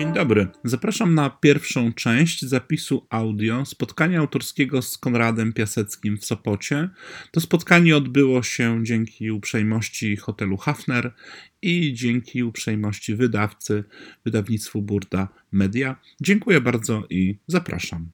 Dzień 0.00 0.12
dobry. 0.12 0.48
Zapraszam 0.64 1.14
na 1.14 1.30
pierwszą 1.30 1.92
część 1.92 2.42
zapisu 2.42 3.06
audio 3.10 3.64
spotkania 3.64 4.20
autorskiego 4.20 4.82
z 4.82 4.98
Konradem 4.98 5.52
Piaseckim 5.52 6.18
w 6.18 6.24
Sopocie. 6.24 6.88
To 7.30 7.40
spotkanie 7.40 7.96
odbyło 7.96 8.42
się 8.42 8.84
dzięki 8.84 9.30
uprzejmości 9.30 10.16
hotelu 10.16 10.56
Hafner 10.56 11.14
i 11.62 11.94
dzięki 11.94 12.42
uprzejmości 12.42 13.14
wydawcy, 13.14 13.84
wydawnictwu 14.24 14.82
Burda 14.82 15.28
Media. 15.52 15.96
Dziękuję 16.20 16.60
bardzo 16.60 17.02
i 17.10 17.38
zapraszam. 17.46 18.10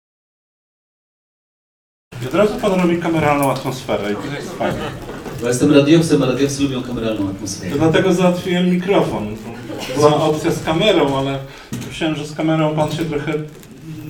I 2.22 2.26
od 2.26 2.34
razu 2.34 2.60
pan 2.60 2.80
robi 2.80 2.98
kameralną 2.98 3.52
atmosferę 3.52 4.12
i 4.12 4.16
to 4.16 4.34
jest 4.36 4.52
fajne. 4.52 4.90
Bo 5.40 5.48
jestem 5.48 5.72
radiowcem, 5.72 6.22
a 6.22 6.26
radiowcy 6.26 6.62
lubią 6.62 6.82
kameralną 6.82 7.30
atmosferę. 7.30 7.70
To 7.70 7.78
dlatego 7.78 8.12
załatwiłem 8.12 8.70
mikrofon. 8.70 9.36
Była 9.96 10.16
opcja 10.16 10.50
z 10.50 10.64
kamerą, 10.64 11.18
ale 11.18 11.38
myślałem, 11.88 12.16
że 12.16 12.26
z 12.26 12.34
kamerą 12.34 12.76
pan 12.76 12.92
się 12.92 13.04
trochę 13.04 13.32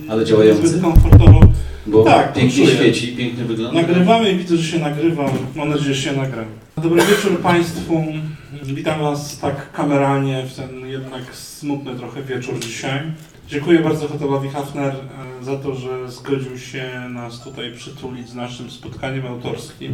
Ale 0.09 0.25
działający? 0.25 0.67
zbyt 0.67 0.81
komfortowo... 0.81 1.39
Bo 1.87 2.03
Tak, 2.03 2.33
pięknie 2.33 2.65
czuję. 2.65 2.75
świeci, 2.75 3.15
pięknie 3.17 3.43
wygląda. 3.45 3.81
Nagrywamy 3.81 4.31
i 4.31 4.37
widzę, 4.37 4.57
że 4.57 4.63
się 4.63 4.79
nagrywa. 4.79 5.25
Mam 5.55 5.69
nadzieję, 5.69 5.93
że 5.93 6.01
się 6.01 6.17
nagra. 6.17 6.43
Dobry 6.77 7.01
wieczór 7.05 7.39
Państwu. 7.41 8.03
Witam 8.63 8.99
Was 8.99 9.39
tak 9.39 9.71
kameralnie 9.71 10.43
w 10.45 10.55
ten 10.55 10.87
jednak 10.87 11.35
smutny 11.35 11.95
trochę 11.95 12.23
wieczór 12.23 12.59
dzisiaj. 12.59 12.99
Dziękuję 13.47 13.79
bardzo 13.79 14.07
hotelowi 14.07 14.49
Hafner 14.49 14.95
e, 15.41 15.45
za 15.45 15.57
to, 15.57 15.75
że 15.75 16.11
zgodził 16.11 16.57
się 16.59 16.91
nas 17.09 17.39
tutaj 17.43 17.71
przytulić 17.75 18.29
z 18.29 18.35
naszym 18.35 18.71
spotkaniem 18.71 19.25
autorskim. 19.27 19.93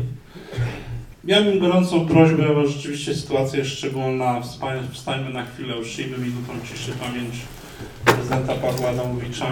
Miałbym 1.24 1.60
gorącą 1.60 2.06
prośbę, 2.08 2.44
bo 2.56 2.68
rzeczywiście 2.68 3.16
sytuacja 3.16 3.60
jest 3.60 3.72
szczególna. 3.72 4.42
Wstań- 4.42 4.88
Wstańmy 4.92 5.30
na 5.30 5.46
chwilę, 5.46 5.78
uczcijmy 5.78 6.18
minutą 6.18 6.54
ciszy 6.70 6.92
pamięć 6.92 7.36
prezydenta 8.06 8.54
Pawła 8.54 8.90
Adamowicza. 8.90 9.46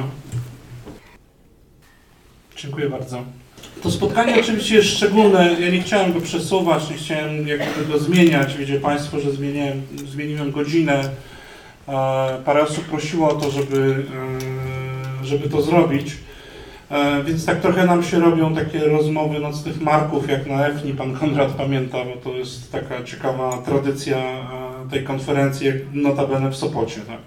Dziękuję 2.57 2.89
bardzo. 2.89 3.23
To 3.83 3.91
spotkanie 3.91 4.39
oczywiście 4.39 4.75
jest 4.75 4.89
szczególne. 4.89 5.55
Ja 5.61 5.69
nie 5.71 5.81
chciałem 5.81 6.13
go 6.13 6.21
przesuwać, 6.21 6.89
nie 6.89 6.97
chciałem 6.97 7.47
jakby 7.47 7.85
go 7.85 7.99
zmieniać. 7.99 8.57
Wiecie 8.57 8.79
Państwo, 8.79 9.19
że 9.19 9.31
zmieniłem, 9.31 9.81
zmieniłem 10.05 10.51
godzinę. 10.51 10.99
E, 11.87 12.41
Parę 12.45 12.63
osób 12.63 12.83
prosiło 12.85 13.29
o 13.29 13.33
to, 13.33 13.51
żeby, 13.51 14.05
e, 15.21 15.25
żeby 15.25 15.49
to 15.49 15.61
zrobić. 15.61 16.13
E, 16.91 17.23
Więc 17.23 17.45
tak 17.45 17.61
trochę 17.61 17.85
nam 17.85 18.03
się 18.03 18.19
robią 18.19 18.55
takie 18.55 18.79
rozmowy 18.79 19.39
nocnych 19.39 19.81
marków, 19.81 20.29
jak 20.29 20.47
na 20.47 20.67
EFNI, 20.67 20.93
pan 20.93 21.13
Konrad 21.13 21.49
pamięta, 21.51 21.97
bo 22.05 22.31
to 22.31 22.37
jest 22.37 22.71
taka 22.71 23.03
ciekawa 23.03 23.57
tradycja 23.57 24.17
e, 24.17 24.89
tej 24.91 25.03
konferencji, 25.03 25.67
notabene 25.93 26.49
w 26.51 26.55
Sopocie. 26.55 27.01
Tak. 27.01 27.17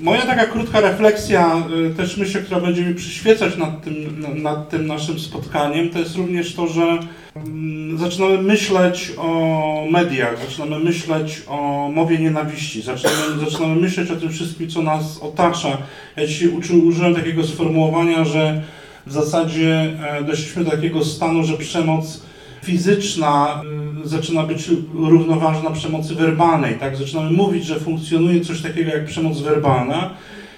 Moja 0.00 0.22
taka 0.22 0.46
krótka 0.46 0.80
refleksja, 0.80 1.56
y, 1.90 1.94
też 1.94 2.16
myślę, 2.16 2.40
która 2.40 2.60
będzie 2.60 2.82
mi 2.84 2.94
przyświecać 2.94 3.56
nad 3.56 3.84
tym, 3.84 3.94
na- 4.20 4.50
nad 4.50 4.68
tym 4.68 4.86
naszym 4.86 5.18
spotkaniem, 5.18 5.90
to 5.90 5.98
jest 5.98 6.16
również 6.16 6.54
to, 6.54 6.66
że 6.66 6.98
mm, 7.36 7.98
zaczynamy 7.98 8.42
myśleć 8.42 9.12
o 9.18 9.84
mediach, 9.90 10.36
zaczynamy 10.48 10.84
myśleć 10.84 11.42
o 11.48 11.90
mowie 11.94 12.18
nienawiści, 12.18 12.82
zaczynamy, 12.82 13.16
zaczynamy 13.50 13.76
myśleć 13.80 14.10
o 14.10 14.16
tym 14.16 14.30
wszystkim, 14.30 14.68
co 14.70 14.82
nas 14.82 15.18
otacza. 15.22 15.78
Ja 16.16 16.26
dzisiaj 16.26 16.48
uczy, 16.48 16.72
użyłem 16.76 17.14
takiego 17.14 17.44
sformułowania, 17.44 18.24
że 18.24 18.62
w 19.06 19.12
zasadzie 19.12 19.94
e, 20.18 20.24
doszliśmy 20.24 20.64
do 20.64 20.70
takiego 20.70 21.04
stanu, 21.04 21.44
że 21.44 21.56
przemoc 21.56 22.22
fizyczna 22.62 23.62
y, 24.04 24.08
zaczyna 24.08 24.42
być 24.42 24.68
równoważna 24.94 25.70
przemocy 25.70 26.14
werbalnej, 26.14 26.74
tak? 26.74 26.96
Zaczynamy 26.96 27.30
mówić, 27.30 27.64
że 27.64 27.80
funkcjonuje 27.80 28.40
coś 28.40 28.60
takiego 28.62 28.90
jak 28.90 29.06
przemoc 29.06 29.40
werbalna 29.40 30.10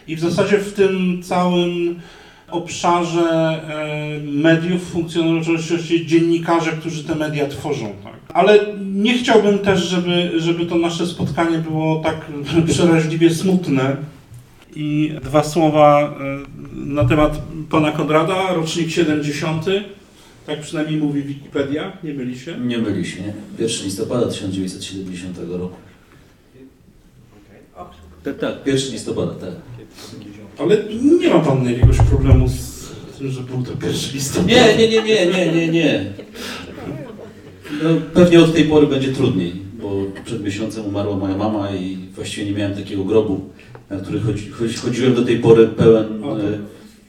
i 0.09 0.17
w 0.17 0.21
zasadzie 0.21 0.59
w 0.59 0.73
tym 0.73 1.23
całym 1.23 2.01
obszarze 2.51 3.61
e, 3.69 4.21
mediów 4.23 4.91
funkcjonują 4.91 5.41
oczywiście 5.41 6.07
dziennikarze, 6.07 6.73
którzy 6.73 7.05
te 7.05 7.15
media 7.15 7.49
tworzą, 7.49 7.93
tak? 8.05 8.15
Ale 8.35 8.59
nie 8.95 9.19
chciałbym 9.19 9.59
też, 9.59 9.81
żeby, 9.81 10.33
żeby 10.37 10.67
to 10.67 10.75
nasze 10.75 11.07
spotkanie 11.07 11.59
było 11.59 12.01
tak 12.01 12.27
przeraźliwie 12.71 13.31
smutne. 13.31 13.97
I 14.79 15.13
dwa 15.25 15.45
słowa 15.45 16.15
e, 16.21 16.39
na 16.75 17.05
temat 17.05 17.43
pana 17.71 17.93
Konrada, 17.93 18.55
rocznik 18.55 18.91
70. 18.91 19.67
Tak 20.47 20.61
przynajmniej 20.61 21.01
mówi 21.01 21.23
Wikipedia, 21.23 21.93
nie 22.05 22.15
myli 22.15 22.39
się. 22.39 22.59
Nie 22.59 22.79
myli 22.79 23.07
się, 23.07 23.23
nie? 23.23 23.33
1 23.59 23.85
listopada 23.85 24.27
1970 24.27 25.39
roku. 25.49 25.77
Tak, 28.25 28.39
tak, 28.39 28.67
1 28.67 28.93
listopada, 28.93 29.35
tak. 29.35 29.51
Ale 30.59 30.77
nie 31.21 31.29
ma 31.29 31.41
pan 31.41 31.65
jakiegoś 31.65 31.97
problemu 31.97 32.49
z 32.49 32.93
tym, 33.19 33.31
że 33.31 33.41
był 33.41 33.63
to 33.63 33.73
pierwszy 33.77 34.15
listopad. 34.15 34.49
Nie, 34.49 34.77
nie, 34.77 34.89
nie, 34.89 35.03
nie, 35.03 35.27
nie, 35.27 35.53
nie, 35.53 35.69
nie. 35.69 36.13
No, 37.83 37.91
pewnie 38.15 38.41
od 38.41 38.55
tej 38.55 38.65
pory 38.65 38.87
będzie 38.87 39.13
trudniej, 39.13 39.53
bo 39.83 40.05
przed 40.25 40.45
miesiącem 40.45 40.87
umarła 40.87 41.17
moja 41.17 41.37
mama 41.37 41.71
i 41.75 41.97
właściwie 42.15 42.47
nie 42.47 42.59
miałem 42.59 42.77
takiego 42.77 43.05
grobu, 43.05 43.51
na 43.91 43.97
który 43.97 44.21
chodzi, 44.21 44.51
chodzi, 44.51 44.75
chodziłem 44.75 45.15
do 45.15 45.25
tej 45.25 45.39
pory 45.39 45.67
pełen 45.67 46.25
O, 46.25 46.41
e, 46.41 46.59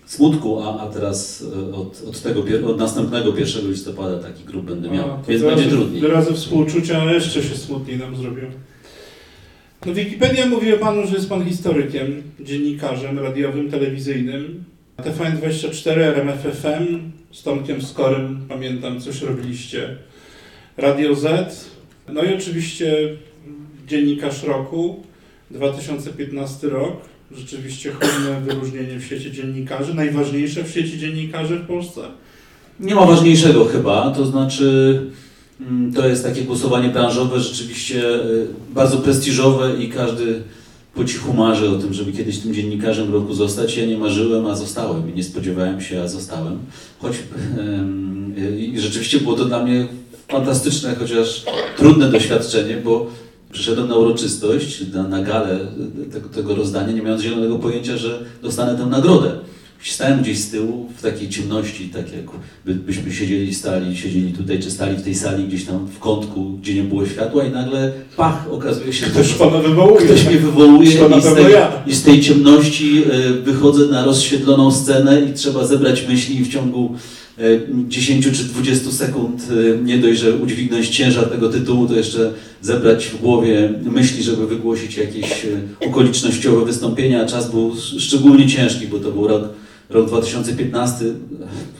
smutku, 0.06 0.64
a, 0.64 0.80
a 0.80 0.88
teraz 0.88 1.44
e, 1.72 1.76
od, 1.76 2.04
od, 2.10 2.22
tego, 2.22 2.44
od 2.70 2.78
następnego 2.78 3.38
1 3.38 3.70
listopada 3.72 4.18
taki 4.18 4.44
grób 4.44 4.66
będę 4.66 4.90
miał, 4.90 5.12
A, 5.12 5.22
więc 5.28 5.44
będzie 5.44 5.70
trudniej. 5.70 6.02
Wyrazy 6.02 6.34
współczucia 6.34 7.14
jeszcze 7.14 7.44
się 7.44 7.56
smutniej 7.56 7.98
nam 7.98 8.16
zrobią. 8.16 8.52
No 9.86 9.94
Wikipedia 9.94 10.46
mówi 10.46 10.74
o 10.74 10.78
panu, 10.78 11.08
że 11.08 11.16
jest 11.16 11.30
pan 11.30 11.46
historykiem, 11.46 12.24
dziennikarzem 12.40 13.20
radiowym, 13.20 13.72
telewizyjnym. 13.72 14.64
TVN24, 14.98 15.92
RMFFM, 15.92 17.12
z 17.32 17.44
Tomkiem 17.44 17.82
Skorym, 17.82 18.46
pamiętam, 18.50 19.02
coś 19.02 19.22
robiliście. 19.22 19.96
Radio 20.78 21.16
Z, 21.16 21.66
no 22.14 22.24
i 22.24 22.34
oczywiście 22.34 23.18
dziennikarz 23.88 24.44
roku, 24.44 25.04
2015 25.52 26.70
rok. 26.70 26.94
Rzeczywiście 27.32 27.92
hojne 27.92 28.42
wyróżnienie 28.42 29.00
w 29.00 29.04
świecie 29.04 29.32
dziennikarzy, 29.32 29.94
najważniejsze 29.94 30.64
w 30.64 30.70
świecie 30.70 30.98
dziennikarzy 30.98 31.56
w 31.56 31.68
Polsce. 31.68 32.02
Nie 32.80 32.96
ma 32.96 33.06
ważniejszego 33.06 33.66
chyba, 33.66 34.12
to 34.12 34.26
znaczy 34.26 35.02
mm, 35.62 35.94
to 35.94 36.08
jest 36.08 36.24
takie 36.24 36.42
głosowanie 36.42 36.90
branżowe, 36.90 37.40
rzeczywiście 37.40 38.16
y, 38.16 38.48
bardzo 38.74 38.98
prestiżowe 38.98 39.76
i 39.80 39.90
każdy 39.90 40.42
po 40.96 41.06
cichu 41.06 41.34
marzy 41.34 41.70
o 41.70 41.76
tym, 41.76 41.94
żeby 41.94 42.12
kiedyś 42.12 42.40
tym 42.40 42.54
dziennikarzem 42.54 43.14
roku 43.14 43.34
zostać. 43.34 43.78
Ja 43.78 43.86
nie 43.86 43.98
marzyłem, 43.98 44.46
a 44.46 44.56
zostałem 44.56 45.14
i 45.14 45.18
nie 45.18 45.24
spodziewałem 45.24 45.82
się, 45.82 46.02
a 46.02 46.08
zostałem. 46.08 46.60
Choć 47.00 47.14
y, 48.38 48.60
i 48.60 48.80
rzeczywiście 48.80 49.20
było 49.20 49.36
to 49.36 49.46
dla 49.46 49.64
mnie 49.64 49.88
fantastyczne, 50.28 50.96
chociaż 50.96 51.46
trudne 51.78 52.12
doświadczenie, 52.12 52.78
bo 52.78 53.08
przyszedłem 53.52 53.88
na 53.88 53.96
uroczystość, 53.96 54.82
na, 54.94 55.04
na 55.04 55.22
galę 55.22 55.60
y, 56.08 56.12
tego, 56.12 56.30
tego 56.30 56.56
rozdania, 56.56 56.94
nie 56.94 57.02
mając 57.02 57.22
zielonego 57.22 57.60
pojęcia, 57.60 57.98
że 57.98 58.20
dostanę 58.42 58.78
tę 58.78 58.86
nagrodę. 58.86 59.32
Stałem 59.84 60.22
gdzieś 60.22 60.40
z 60.40 60.50
tyłu 60.52 60.90
w 60.98 61.02
takiej 61.02 61.30
ciemności, 61.30 61.90
tak 61.90 62.14
jak 62.14 62.26
by, 62.66 62.76
byśmy 62.76 63.14
siedzieli, 63.14 63.56
stali, 63.56 63.98
siedzieli 63.98 64.34
tutaj, 64.34 64.60
czy 64.60 64.72
stali 64.72 64.98
w 64.98 65.02
tej 65.04 65.16
sali 65.16 65.44
gdzieś 65.44 65.66
tam 65.66 65.88
w 65.88 66.00
kątku, 66.00 66.50
gdzie 66.62 66.74
nie 66.74 66.84
było 66.84 67.06
światła 67.06 67.44
i 67.44 67.52
nagle 67.52 67.92
pach, 68.18 68.48
okazuje 68.52 68.94
się, 68.94 69.06
Ktoś 69.06 69.34
pana 69.34 69.60
wywołuje. 69.60 70.06
ktoś 70.06 70.26
mnie 70.28 70.38
wywołuje 70.38 70.90
i 70.90 71.22
z, 71.22 71.34
tej, 71.36 71.52
ja. 71.54 71.72
i 71.88 71.96
z 71.96 72.04
tej 72.04 72.22
ciemności 72.22 73.04
e, 73.04 73.34
wychodzę 73.34 73.86
na 73.86 74.06
rozświetloną 74.06 74.72
scenę 74.72 75.22
i 75.22 75.34
trzeba 75.34 75.68
zebrać 75.68 76.08
myśli 76.08 76.42
i 76.42 76.44
w 76.44 76.54
ciągu 76.54 76.96
e, 76.96 77.29
10 77.88 78.26
czy 78.26 78.44
20 78.44 78.92
sekund 78.92 79.48
e, 79.52 79.84
nie 79.84 79.98
dość, 79.98 80.20
że 80.20 80.36
udźwignąć 80.36 80.88
ciężar 80.90 81.26
tego 81.30 81.50
tytułu, 81.50 81.88
to 81.88 81.96
jeszcze 81.96 82.34
zebrać 82.62 83.06
w 83.06 83.22
głowie 83.22 83.74
myśli, 83.92 84.24
żeby 84.24 84.48
wygłosić 84.48 84.98
jakieś 84.98 85.46
e, 85.46 85.88
okolicznościowe 85.88 86.66
wystąpienia. 86.66 87.26
Czas 87.26 87.52
był 87.52 87.72
sz- 87.74 88.02
szczególnie 88.02 88.48
ciężki, 88.48 88.88
bo 88.88 89.00
to 89.00 89.12
był 89.12 89.28
rok, 89.28 89.44
rok 89.90 90.08
2015. 90.08 91.06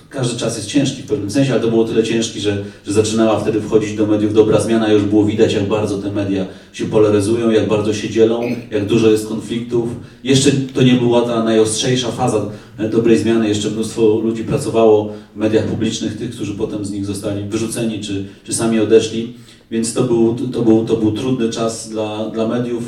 Każdy 0.10 0.40
czas 0.40 0.58
jest 0.58 0.70
ciężki 0.70 1.02
w 1.02 1.06
pewnym 1.06 1.32
sensie, 1.32 1.52
ale 1.52 1.62
to 1.62 1.68
było 1.68 1.84
tyle 1.84 2.04
ciężki, 2.04 2.40
że, 2.40 2.64
że 2.86 2.94
zaczynała 2.94 3.40
wtedy 3.40 3.62
wchodzić 3.62 3.94
do 3.94 4.08
mediów 4.08 4.34
dobra 4.34 4.62
zmiana. 4.62 4.92
Już 4.92 5.04
było 5.04 5.26
widać, 5.26 5.54
jak 5.54 5.68
bardzo 5.68 5.98
te 5.98 6.12
media 6.12 6.46
się 6.74 6.86
polaryzują, 6.86 7.52
jak 7.52 7.68
bardzo 7.68 7.94
się 7.94 8.10
dzielą, 8.10 8.42
jak 8.72 8.86
dużo 8.86 9.12
jest 9.12 9.28
konfliktów. 9.28 9.90
Jeszcze 10.24 10.52
to 10.52 10.82
nie 10.82 10.94
była 10.94 11.22
ta 11.22 11.44
najostrzejsza 11.44 12.12
faza 12.12 12.46
dobrej 12.92 13.18
zmiany. 13.18 13.48
Jeszcze 13.48 13.70
mnóstwo 13.70 14.20
ludzi 14.24 14.44
pracowało 14.44 15.14
w 15.36 15.38
mediach 15.38 15.66
publicznych, 15.66 16.18
tych, 16.18 16.32
którzy 16.32 16.54
potem 16.54 16.86
z 16.86 16.92
nich 16.92 17.06
zostali 17.06 17.44
wyrzuceni 17.44 18.00
czy, 18.00 18.26
czy 18.44 18.54
sami 18.54 18.80
odeszli. 18.80 19.34
Więc 19.72 19.94
to 19.94 20.04
był, 20.04 20.36
to 20.54 20.62
był, 20.62 20.86
to 20.86 20.96
był 20.96 21.12
trudny 21.12 21.50
czas 21.50 21.90
dla, 21.90 22.30
dla 22.30 22.48
mediów. 22.48 22.84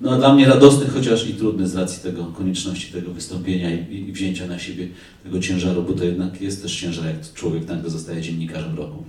No, 0.00 0.16
dla 0.16 0.34
mnie 0.34 0.46
radosny, 0.46 0.86
chociaż 0.86 1.28
i 1.28 1.34
trudny 1.34 1.68
z 1.68 1.76
racji 1.76 2.02
tego 2.02 2.24
konieczności 2.24 2.92
tego 2.92 3.12
wystąpienia 3.12 3.70
i, 3.74 4.08
i 4.08 4.12
wzięcia 4.12 4.46
na 4.46 4.58
siebie 4.58 4.88
tego 5.24 5.40
ciężaru, 5.40 5.82
bo 5.82 5.92
to 5.92 6.04
jednak 6.04 6.40
jest 6.40 6.62
też 6.62 6.80
ciężar, 6.80 7.04
jak 7.06 7.32
człowiek 7.34 7.66
nagle 7.68 7.90
zostaje 7.90 8.20
dziennikarzem 8.20 8.76
roku. 8.76 9.04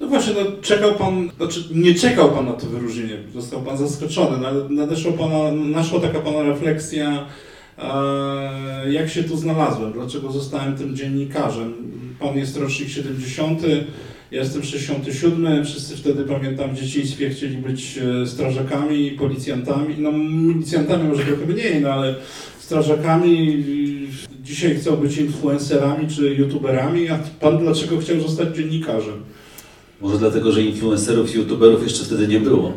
No 0.00 0.08
właśnie, 0.08 0.34
no, 0.34 0.62
czekał 0.62 0.94
pan, 0.94 1.30
znaczy 1.36 1.64
nie 1.74 1.94
czekał 1.94 2.30
pan 2.30 2.46
na 2.46 2.52
to 2.52 2.66
wyróżnienie, 2.66 3.16
został 3.34 3.62
pan 3.62 3.78
zaskoczony, 3.78 4.38
nadeszła 4.70 5.12
pana, 5.12 5.52
naszła 5.52 6.00
taka 6.00 6.20
pana 6.20 6.42
refleksja, 6.42 7.26
E, 7.78 8.92
jak 8.92 9.10
się 9.10 9.24
tu 9.24 9.36
znalazłem? 9.36 9.92
Dlaczego 9.92 10.32
zostałem 10.32 10.76
tym 10.76 10.96
dziennikarzem? 10.96 11.74
Pan 12.20 12.36
jest 12.36 12.56
rocznik 12.56 12.88
70, 12.88 13.62
ja 14.30 14.40
jestem 14.40 14.62
67, 14.62 15.64
wszyscy 15.64 15.96
wtedy 15.96 16.24
pamiętam 16.24 16.74
w 16.74 16.80
dzieciństwie 16.80 17.30
chcieli 17.30 17.56
być 17.56 17.98
e, 18.22 18.26
strażakami, 18.26 19.10
policjantami, 19.10 19.94
no 19.98 20.12
milicjantami 20.12 21.08
może 21.08 21.24
trochę 21.24 21.46
mniej, 21.46 21.80
no 21.80 21.90
ale 21.90 22.14
strażakami. 22.58 23.64
Dzisiaj 24.42 24.74
chcą 24.76 24.96
być 24.96 25.16
influencerami 25.16 26.08
czy 26.08 26.34
youtuberami, 26.34 27.08
a 27.08 27.18
pan 27.40 27.58
dlaczego 27.58 27.98
chciał 27.98 28.20
zostać 28.20 28.56
dziennikarzem? 28.56 29.22
Może 30.00 30.18
dlatego, 30.18 30.52
że 30.52 30.62
influencerów 30.62 31.34
i 31.34 31.38
youtuberów 31.38 31.82
jeszcze 31.82 32.04
wtedy 32.04 32.28
nie 32.28 32.40
było, 32.40 32.72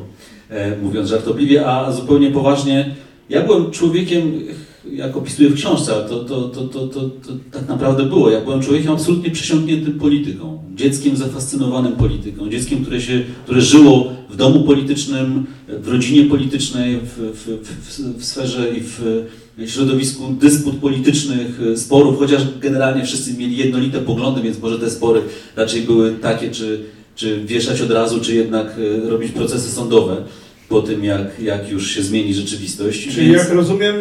e, 0.49 0.77
mówiąc 0.77 1.09
żartobliwie, 1.09 1.67
a 1.67 1.91
zupełnie 1.91 2.31
poważnie. 2.31 2.95
Ja 3.29 3.41
byłem 3.41 3.71
człowiekiem, 3.71 4.41
jak 4.91 5.17
opisuję 5.17 5.49
w 5.49 5.55
książce, 5.55 5.91
to, 6.09 6.23
to, 6.23 6.41
to, 6.41 6.61
to, 6.61 6.87
to, 6.87 6.99
to 7.09 7.31
tak 7.51 7.67
naprawdę 7.67 8.03
było. 8.05 8.29
Ja 8.29 8.41
byłem 8.41 8.61
człowiekiem 8.61 8.91
absolutnie 8.91 9.31
przesiąkniętym 9.31 9.99
polityką, 9.99 10.63
dzieckiem 10.75 11.17
zafascynowanym 11.17 11.93
polityką, 11.93 12.49
dzieckiem, 12.49 12.81
które, 12.81 13.01
się, 13.01 13.23
które 13.43 13.61
żyło 13.61 14.13
w 14.29 14.35
domu 14.35 14.63
politycznym, 14.63 15.45
w 15.67 15.87
rodzinie 15.87 16.29
politycznej, 16.29 16.99
w, 17.03 17.17
w, 17.17 17.67
w, 17.67 18.19
w 18.19 18.25
sferze 18.25 18.69
i 18.77 18.81
w 18.81 19.27
środowisku 19.67 20.23
dysput 20.39 20.75
politycznych, 20.75 21.61
sporów, 21.75 22.19
chociaż 22.19 22.41
generalnie 22.59 23.05
wszyscy 23.05 23.33
mieli 23.33 23.57
jednolite 23.57 23.99
poglądy, 23.99 24.41
więc 24.41 24.59
może 24.59 24.79
te 24.79 24.89
spory 24.89 25.21
raczej 25.55 25.81
były 25.81 26.11
takie, 26.11 26.51
czy, 26.51 26.83
czy 27.15 27.45
wieszać 27.45 27.81
od 27.81 27.91
razu, 27.91 28.19
czy 28.19 28.35
jednak 28.35 28.75
e, 29.05 29.09
robić 29.09 29.31
procesy 29.31 29.71
sądowe 29.71 30.23
po 30.71 30.81
tym, 30.81 31.03
jak, 31.03 31.39
jak 31.39 31.69
już 31.69 31.91
się 31.91 32.03
zmieni 32.03 32.33
rzeczywistość. 32.33 33.07
Czyli 33.07 33.27
Więc... 33.27 33.37
jak 33.37 33.51
rozumiem 33.51 33.95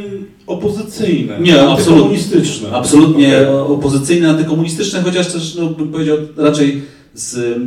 opozycyjne, 0.46 1.40
nie, 1.40 1.62
antykomunistyczne. 1.62 2.68
Absolutnie 2.72 3.36
okay. 3.36 3.60
opozycyjne, 3.60 4.30
antykomunistyczne, 4.30 5.02
chociaż 5.02 5.32
też 5.32 5.54
no, 5.54 5.66
bym 5.66 5.88
powiedział 5.88 6.16
raczej 6.36 6.82
z 7.14 7.58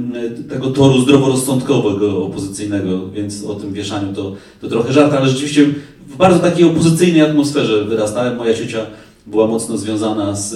tego 0.50 0.70
toru 0.70 1.02
zdroworozsądkowego 1.02 2.26
opozycyjnego, 2.26 3.10
więc 3.10 3.44
o 3.44 3.56
tym 3.56 3.74
wieszaniu 3.74 4.14
to, 4.14 4.36
to 4.62 4.68
trochę 4.68 4.94
żart, 4.94 5.14
ale 5.14 5.30
rzeczywiście 5.30 5.66
w 6.08 6.18
bardzo 6.18 6.40
takiej 6.40 6.66
opozycyjnej 6.66 7.22
atmosferze 7.22 7.86
wyrastałem. 7.86 8.38
Moja 8.38 8.54
ciocia 8.54 8.86
była 9.28 9.48
mocno 9.48 9.78
związana 9.78 10.36
z, 10.36 10.52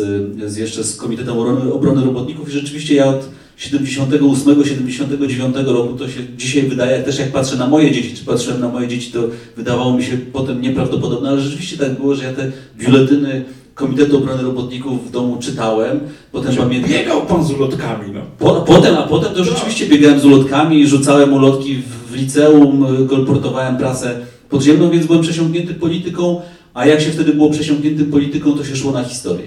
z 0.51 0.57
jeszcze 0.57 0.83
z 0.83 0.95
Komitetem 0.95 1.37
Obrony, 1.37 1.73
Obrony 1.73 2.05
Robotników 2.05 2.49
i 2.49 2.51
rzeczywiście 2.51 2.95
ja 2.95 3.05
od 3.05 3.29
78-79 3.59 5.65
roku, 5.65 5.93
to 5.93 6.09
się 6.09 6.19
dzisiaj 6.37 6.63
wydaje, 6.63 7.03
też 7.03 7.19
jak 7.19 7.31
patrzę 7.31 7.55
na 7.55 7.67
moje 7.67 7.91
dzieci, 7.91 8.15
czy 8.15 8.25
patrzyłem 8.25 8.61
na 8.61 8.69
moje 8.69 8.87
dzieci, 8.87 9.11
to 9.11 9.19
wydawało 9.55 9.93
mi 9.93 10.03
się 10.03 10.17
potem 10.17 10.61
nieprawdopodobne, 10.61 11.29
ale 11.29 11.41
rzeczywiście 11.41 11.77
tak 11.77 11.97
było, 11.97 12.15
że 12.15 12.23
ja 12.23 12.33
te 12.33 12.51
biuletyny 12.77 13.45
Komitetu 13.77 14.17
Obrony 14.17 14.43
Robotników 14.43 15.07
w 15.07 15.11
domu 15.11 15.37
czytałem. 15.39 15.99
Potem 16.31 16.51
znaczy, 16.51 16.67
pamiętam... 16.67 16.91
Biegał 16.91 17.25
pan 17.25 17.43
z 17.43 17.51
ulotkami, 17.51 18.11
no. 18.13 18.21
Po, 18.39 18.53
potem, 18.53 18.95
a 18.95 19.03
potem 19.03 19.33
to 19.33 19.43
rzeczywiście 19.43 19.85
biegałem 19.85 20.19
z 20.19 20.25
ulotkami, 20.25 20.87
rzucałem 20.87 21.33
ulotki 21.33 21.75
w, 21.75 22.11
w 22.11 22.15
liceum, 22.15 22.85
kolportowałem 23.09 23.77
prasę 23.77 24.19
podziemną, 24.49 24.89
więc 24.89 25.05
byłem 25.05 25.21
przesiąknięty 25.21 25.73
polityką, 25.73 26.41
a 26.73 26.85
jak 26.85 27.01
się 27.01 27.11
wtedy 27.11 27.33
było 27.33 27.49
przesiąkniętym 27.49 28.11
polityką, 28.11 28.53
to 28.53 28.63
się 28.63 28.75
szło 28.75 28.91
na 28.91 29.03
historię. 29.03 29.45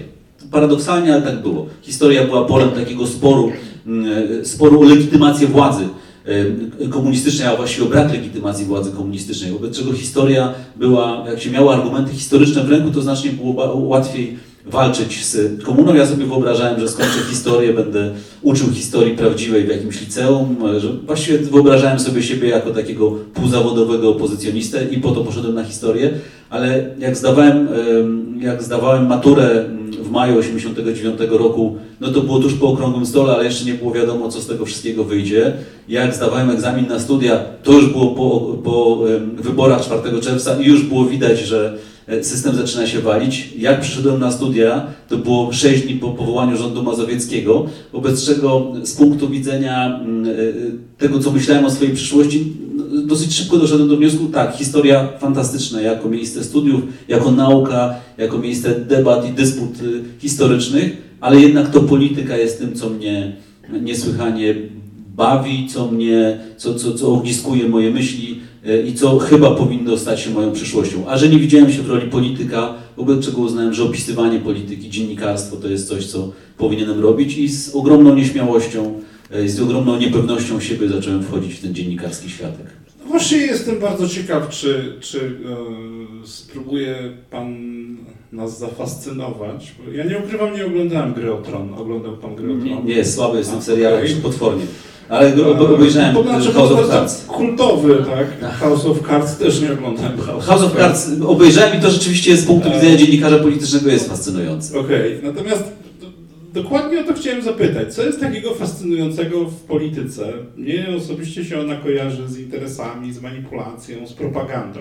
Paradoksalnie, 0.51 1.13
ale 1.13 1.21
tak 1.21 1.41
było. 1.41 1.65
Historia 1.81 2.23
była 2.23 2.45
polem 2.45 2.69
takiego 2.69 3.07
sporu 3.07 3.51
sporu 4.43 4.81
o 4.81 4.83
legitymację 4.83 5.47
władzy 5.47 5.83
e, 6.25 6.87
komunistycznej, 6.87 7.47
a 7.47 7.55
właściwie 7.55 7.85
o 7.85 7.89
brak 7.89 8.11
legitymacji 8.11 8.65
władzy 8.65 8.91
komunistycznej, 8.91 9.51
wobec 9.51 9.77
czego 9.77 9.93
historia 9.93 10.53
była, 10.75 11.23
jak 11.29 11.41
się 11.41 11.51
miało 11.51 11.73
argumenty 11.73 12.13
historyczne 12.13 12.63
w 12.63 12.69
ręku, 12.69 12.91
to 12.91 13.01
znacznie 13.01 13.31
było 13.31 13.77
łatwiej 13.77 14.37
walczyć 14.65 15.25
z 15.25 15.63
komuną. 15.63 15.93
Ja 15.93 16.05
sobie 16.05 16.25
wyobrażałem, 16.25 16.79
że 16.79 16.87
skończę 16.87 17.19
historię, 17.29 17.73
będę 17.73 18.11
uczył 18.41 18.69
historii 18.71 19.17
prawdziwej 19.17 19.63
w 19.65 19.69
jakimś 19.69 20.01
liceum, 20.01 20.55
że 20.77 20.87
właściwie 20.93 21.37
wyobrażałem 21.37 21.99
sobie 21.99 22.23
siebie 22.23 22.49
jako 22.49 22.71
takiego 22.71 23.11
półzawodowego 23.11 24.09
opozycjonistę 24.09 24.85
i 24.91 24.97
po 24.97 25.11
to 25.11 25.23
poszedłem 25.23 25.55
na 25.55 25.63
historię, 25.63 26.09
ale 26.49 26.89
jak 26.99 27.17
zdawałem, 27.17 27.67
jak 28.39 28.63
zdawałem 28.63 29.07
maturę 29.07 29.65
w 30.11 30.13
maju 30.13 30.41
1989 30.41 31.31
roku, 31.31 31.77
no 32.01 32.11
to 32.11 32.21
było 32.21 32.39
tuż 32.39 32.53
po 32.53 32.67
okrągłym 32.67 33.05
stole, 33.05 33.33
ale 33.33 33.45
jeszcze 33.45 33.65
nie 33.65 33.73
było 33.73 33.91
wiadomo, 33.91 34.29
co 34.29 34.41
z 34.41 34.47
tego 34.47 34.65
wszystkiego 34.65 35.03
wyjdzie. 35.03 35.53
Jak 35.87 36.15
zdawałem 36.15 36.49
egzamin 36.49 36.87
na 36.87 36.99
studia, 36.99 37.39
to 37.63 37.71
już 37.71 37.91
było 37.91 38.07
po, 38.07 38.57
po 38.63 39.03
wyborach 39.35 39.81
4 39.81 40.21
czerwca 40.21 40.61
i 40.61 40.65
już 40.65 40.83
było 40.83 41.05
widać, 41.05 41.39
że 41.39 41.77
e, 42.07 42.23
system 42.23 42.55
zaczyna 42.55 42.87
się 42.87 42.99
walić. 42.99 43.53
Jak 43.57 43.81
przyszedłem 43.81 44.19
na 44.19 44.31
studia, 44.31 44.87
to 45.09 45.17
było 45.17 45.53
6 45.53 45.83
dni 45.83 45.95
po 45.95 46.09
powołaniu 46.09 46.57
rządu 46.57 46.83
mazowieckiego, 46.83 47.65
wobec 47.93 48.25
czego 48.25 48.73
z 48.83 48.93
punktu 48.93 49.29
widzenia 49.29 49.99
mm, 50.03 50.25
e, 50.25 50.33
tego, 50.97 51.19
co 51.19 51.31
myślałem 51.31 51.65
o 51.65 51.71
swojej 51.71 51.93
przyszłości, 51.93 52.53
dosyć 53.11 53.33
szybko 53.33 53.57
doszedłem 53.57 53.89
do 53.89 53.97
wniosku, 53.97 54.25
tak, 54.25 54.55
historia 54.55 55.09
fantastyczna 55.19 55.81
jako 55.81 56.09
miejsce 56.09 56.43
studiów, 56.43 56.81
jako 57.07 57.31
nauka, 57.31 57.95
jako 58.17 58.37
miejsce 58.37 58.79
debat 58.79 59.29
i 59.29 59.33
dysput 59.33 59.81
y, 59.81 60.03
historycznych, 60.19 60.97
ale 61.21 61.41
jednak 61.41 61.71
to 61.71 61.81
polityka 61.81 62.37
jest 62.37 62.59
tym, 62.59 62.75
co 62.75 62.89
mnie 62.89 63.35
niesłychanie 63.81 64.55
bawi, 65.15 65.67
co 65.67 65.91
mnie, 65.91 66.39
co, 66.57 66.75
co, 66.75 66.93
co 66.93 67.13
ogniskuje 67.13 67.69
moje 67.69 67.91
myśli 67.91 68.39
y, 68.67 68.83
i 68.87 68.93
co 68.93 69.19
chyba 69.19 69.51
powinno 69.55 69.97
stać 69.97 70.19
się 70.19 70.29
moją 70.29 70.51
przyszłością. 70.51 71.07
A 71.07 71.17
że 71.17 71.29
nie 71.29 71.39
widziałem 71.39 71.71
się 71.71 71.81
w 71.81 71.89
roli 71.89 72.09
polityka, 72.09 72.73
wobec 72.97 73.25
czego 73.25 73.41
uznałem, 73.41 73.73
że 73.73 73.83
opisywanie 73.83 74.39
polityki, 74.39 74.89
dziennikarstwo 74.89 75.57
to 75.57 75.67
jest 75.67 75.87
coś, 75.87 76.05
co 76.05 76.31
powinienem 76.57 76.99
robić 76.99 77.37
i 77.37 77.49
z 77.49 77.75
ogromną 77.75 78.15
nieśmiałością, 78.15 78.93
y, 79.35 79.49
z 79.49 79.59
ogromną 79.59 79.99
niepewnością 79.99 80.59
siebie 80.59 80.89
zacząłem 80.89 81.23
wchodzić 81.23 81.53
w 81.53 81.61
ten 81.61 81.73
dziennikarski 81.73 82.29
światek. 82.29 82.80
Właśnie 83.11 83.37
jestem 83.37 83.79
bardzo 83.79 84.09
ciekaw, 84.09 84.49
czy, 84.49 84.95
czy 84.99 85.19
e, 85.19 86.27
spróbuje 86.27 86.95
Pan 87.29 87.55
nas 88.31 88.59
zafascynować. 88.59 89.75
Ja 89.93 90.03
nie 90.03 90.17
ukrywam, 90.17 90.55
nie 90.55 90.65
oglądałem 90.65 91.13
Gry 91.13 91.33
o 91.33 91.37
Tron. 91.37 91.73
Oglądał 91.73 92.17
Pan 92.17 92.35
Gry 92.35 92.45
o 92.45 92.55
Tron? 92.55 92.63
Nie, 92.63 92.95
nie 92.95 93.05
słaby 93.05 93.37
jestem 93.37 93.59
w 93.59 93.63
serialach, 93.63 94.03
okay. 94.03 94.15
potwornie. 94.15 94.63
Ale 95.09 95.31
go, 95.31 95.75
obejrzałem 95.75 96.23
znaczy, 96.23 96.53
House 96.53 96.71
of 96.71 96.89
Cards. 96.89 97.25
Kultowy, 97.25 97.95
tak? 97.95 98.39
tak? 98.39 98.51
House 98.51 98.85
of 98.85 99.07
Cards 99.07 99.37
też 99.37 99.61
nie 99.61 99.73
oglądałem. 99.73 100.17
House, 100.17 100.45
House 100.45 100.63
of 100.63 100.77
Cards 100.77 101.09
obejrzałem 101.25 101.79
i 101.79 101.81
to 101.81 101.91
rzeczywiście 101.91 102.37
z 102.37 102.45
punktu 102.45 102.71
widzenia 102.71 102.95
dziennikarza 102.95 103.39
politycznego 103.39 103.89
jest 103.89 104.09
fascynujące. 104.09 104.79
Okej, 104.79 105.17
okay. 105.17 105.31
natomiast 105.33 105.63
dokładnie 106.53 107.01
o 107.01 107.03
to 107.03 107.13
chciałem 107.13 107.41
zapytać. 107.41 107.93
Co 107.93 108.05
jest 108.05 108.19
takiego 108.19 108.55
fascynującego 108.55 109.45
w 109.45 109.63
polityce? 109.63 110.33
Mnie 110.57 110.87
osobiście 110.97 111.45
się 111.45 111.59
ona 111.59 111.75
kojarzy 111.75 112.27
z 112.27 112.39
interesami, 112.39 113.13
z 113.13 113.21
manipulacją, 113.21 114.07
z 114.07 114.13
propagandą. 114.13 114.79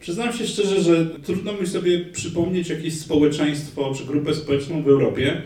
Przyznam 0.00 0.32
się 0.32 0.46
szczerze, 0.46 0.80
że 0.80 1.06
trudno 1.06 1.52
mi 1.52 1.66
sobie 1.66 2.00
przypomnieć 2.00 2.68
jakieś 2.68 2.98
społeczeństwo 2.98 3.94
czy 3.98 4.04
grupę 4.04 4.34
społeczną 4.34 4.82
w 4.82 4.88
Europie, 4.88 5.42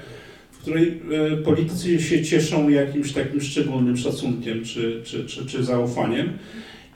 w 0.51 0.59
której 0.59 1.01
e, 1.33 1.37
politycy 1.37 2.03
się 2.03 2.25
cieszą 2.25 2.69
jakimś 2.69 3.13
takim 3.13 3.41
szczególnym 3.41 3.97
szacunkiem 3.97 4.65
czy, 4.65 5.03
czy, 5.05 5.27
czy, 5.27 5.47
czy 5.47 5.65
zaufaniem. 5.65 6.39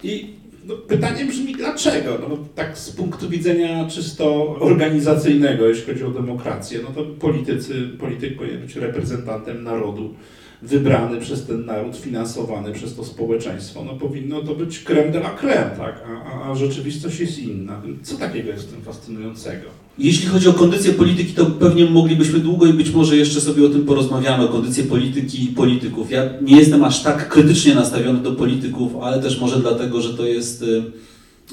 I 0.02 0.39
no, 0.64 0.74
pytanie 0.76 1.24
brzmi 1.24 1.54
dlaczego? 1.54 2.18
No, 2.28 2.36
tak 2.54 2.78
z 2.78 2.90
punktu 2.90 3.28
widzenia 3.28 3.88
czysto 3.88 4.56
organizacyjnego, 4.60 5.68
jeśli 5.68 5.86
chodzi 5.86 6.04
o 6.04 6.10
demokrację, 6.10 6.80
no 6.82 6.90
to 6.90 7.10
politycy, 7.10 7.88
polityk 7.98 8.38
powinien 8.38 8.60
być 8.60 8.76
reprezentantem 8.76 9.64
narodu 9.64 10.14
wybrany 10.62 11.20
przez 11.20 11.46
ten 11.46 11.66
naród, 11.66 11.96
finansowany 11.96 12.72
przez 12.72 12.94
to 12.94 13.04
społeczeństwo, 13.04 13.84
no 13.84 13.94
powinno 13.94 14.42
to 14.42 14.54
być 14.54 14.78
creme 14.78 15.12
de 15.12 15.18
la 15.18 15.30
creme, 15.30 15.70
tak? 15.78 16.04
A, 16.06 16.30
a, 16.30 16.50
a 16.50 16.54
rzeczywistość 16.54 17.20
jest 17.20 17.38
inna. 17.38 17.82
Co 18.02 18.16
takiego 18.16 18.50
jest 18.50 18.68
w 18.68 18.72
tym 18.72 18.82
fascynującego? 18.82 19.66
Jeśli 19.98 20.26
chodzi 20.26 20.48
o 20.48 20.52
kondycję 20.52 20.92
polityki, 20.92 21.32
to 21.32 21.46
pewnie 21.46 21.84
moglibyśmy 21.84 22.38
długo 22.38 22.66
i 22.66 22.72
być 22.72 22.90
może 22.90 23.16
jeszcze 23.16 23.40
sobie 23.40 23.66
o 23.66 23.68
tym 23.68 23.86
porozmawiamy, 23.86 24.44
o 24.44 24.48
kondycję 24.48 24.84
polityki 24.84 25.44
i 25.44 25.48
polityków. 25.48 26.10
Ja 26.10 26.30
nie 26.42 26.58
jestem 26.58 26.84
aż 26.84 27.02
tak 27.02 27.28
krytycznie 27.28 27.74
nastawiony 27.74 28.22
do 28.22 28.32
polityków, 28.32 28.92
ale 29.02 29.22
też 29.22 29.40
może 29.40 29.60
dlatego, 29.60 30.00
że 30.00 30.14
to 30.14 30.26
jest, 30.26 30.62
y, 30.62 30.82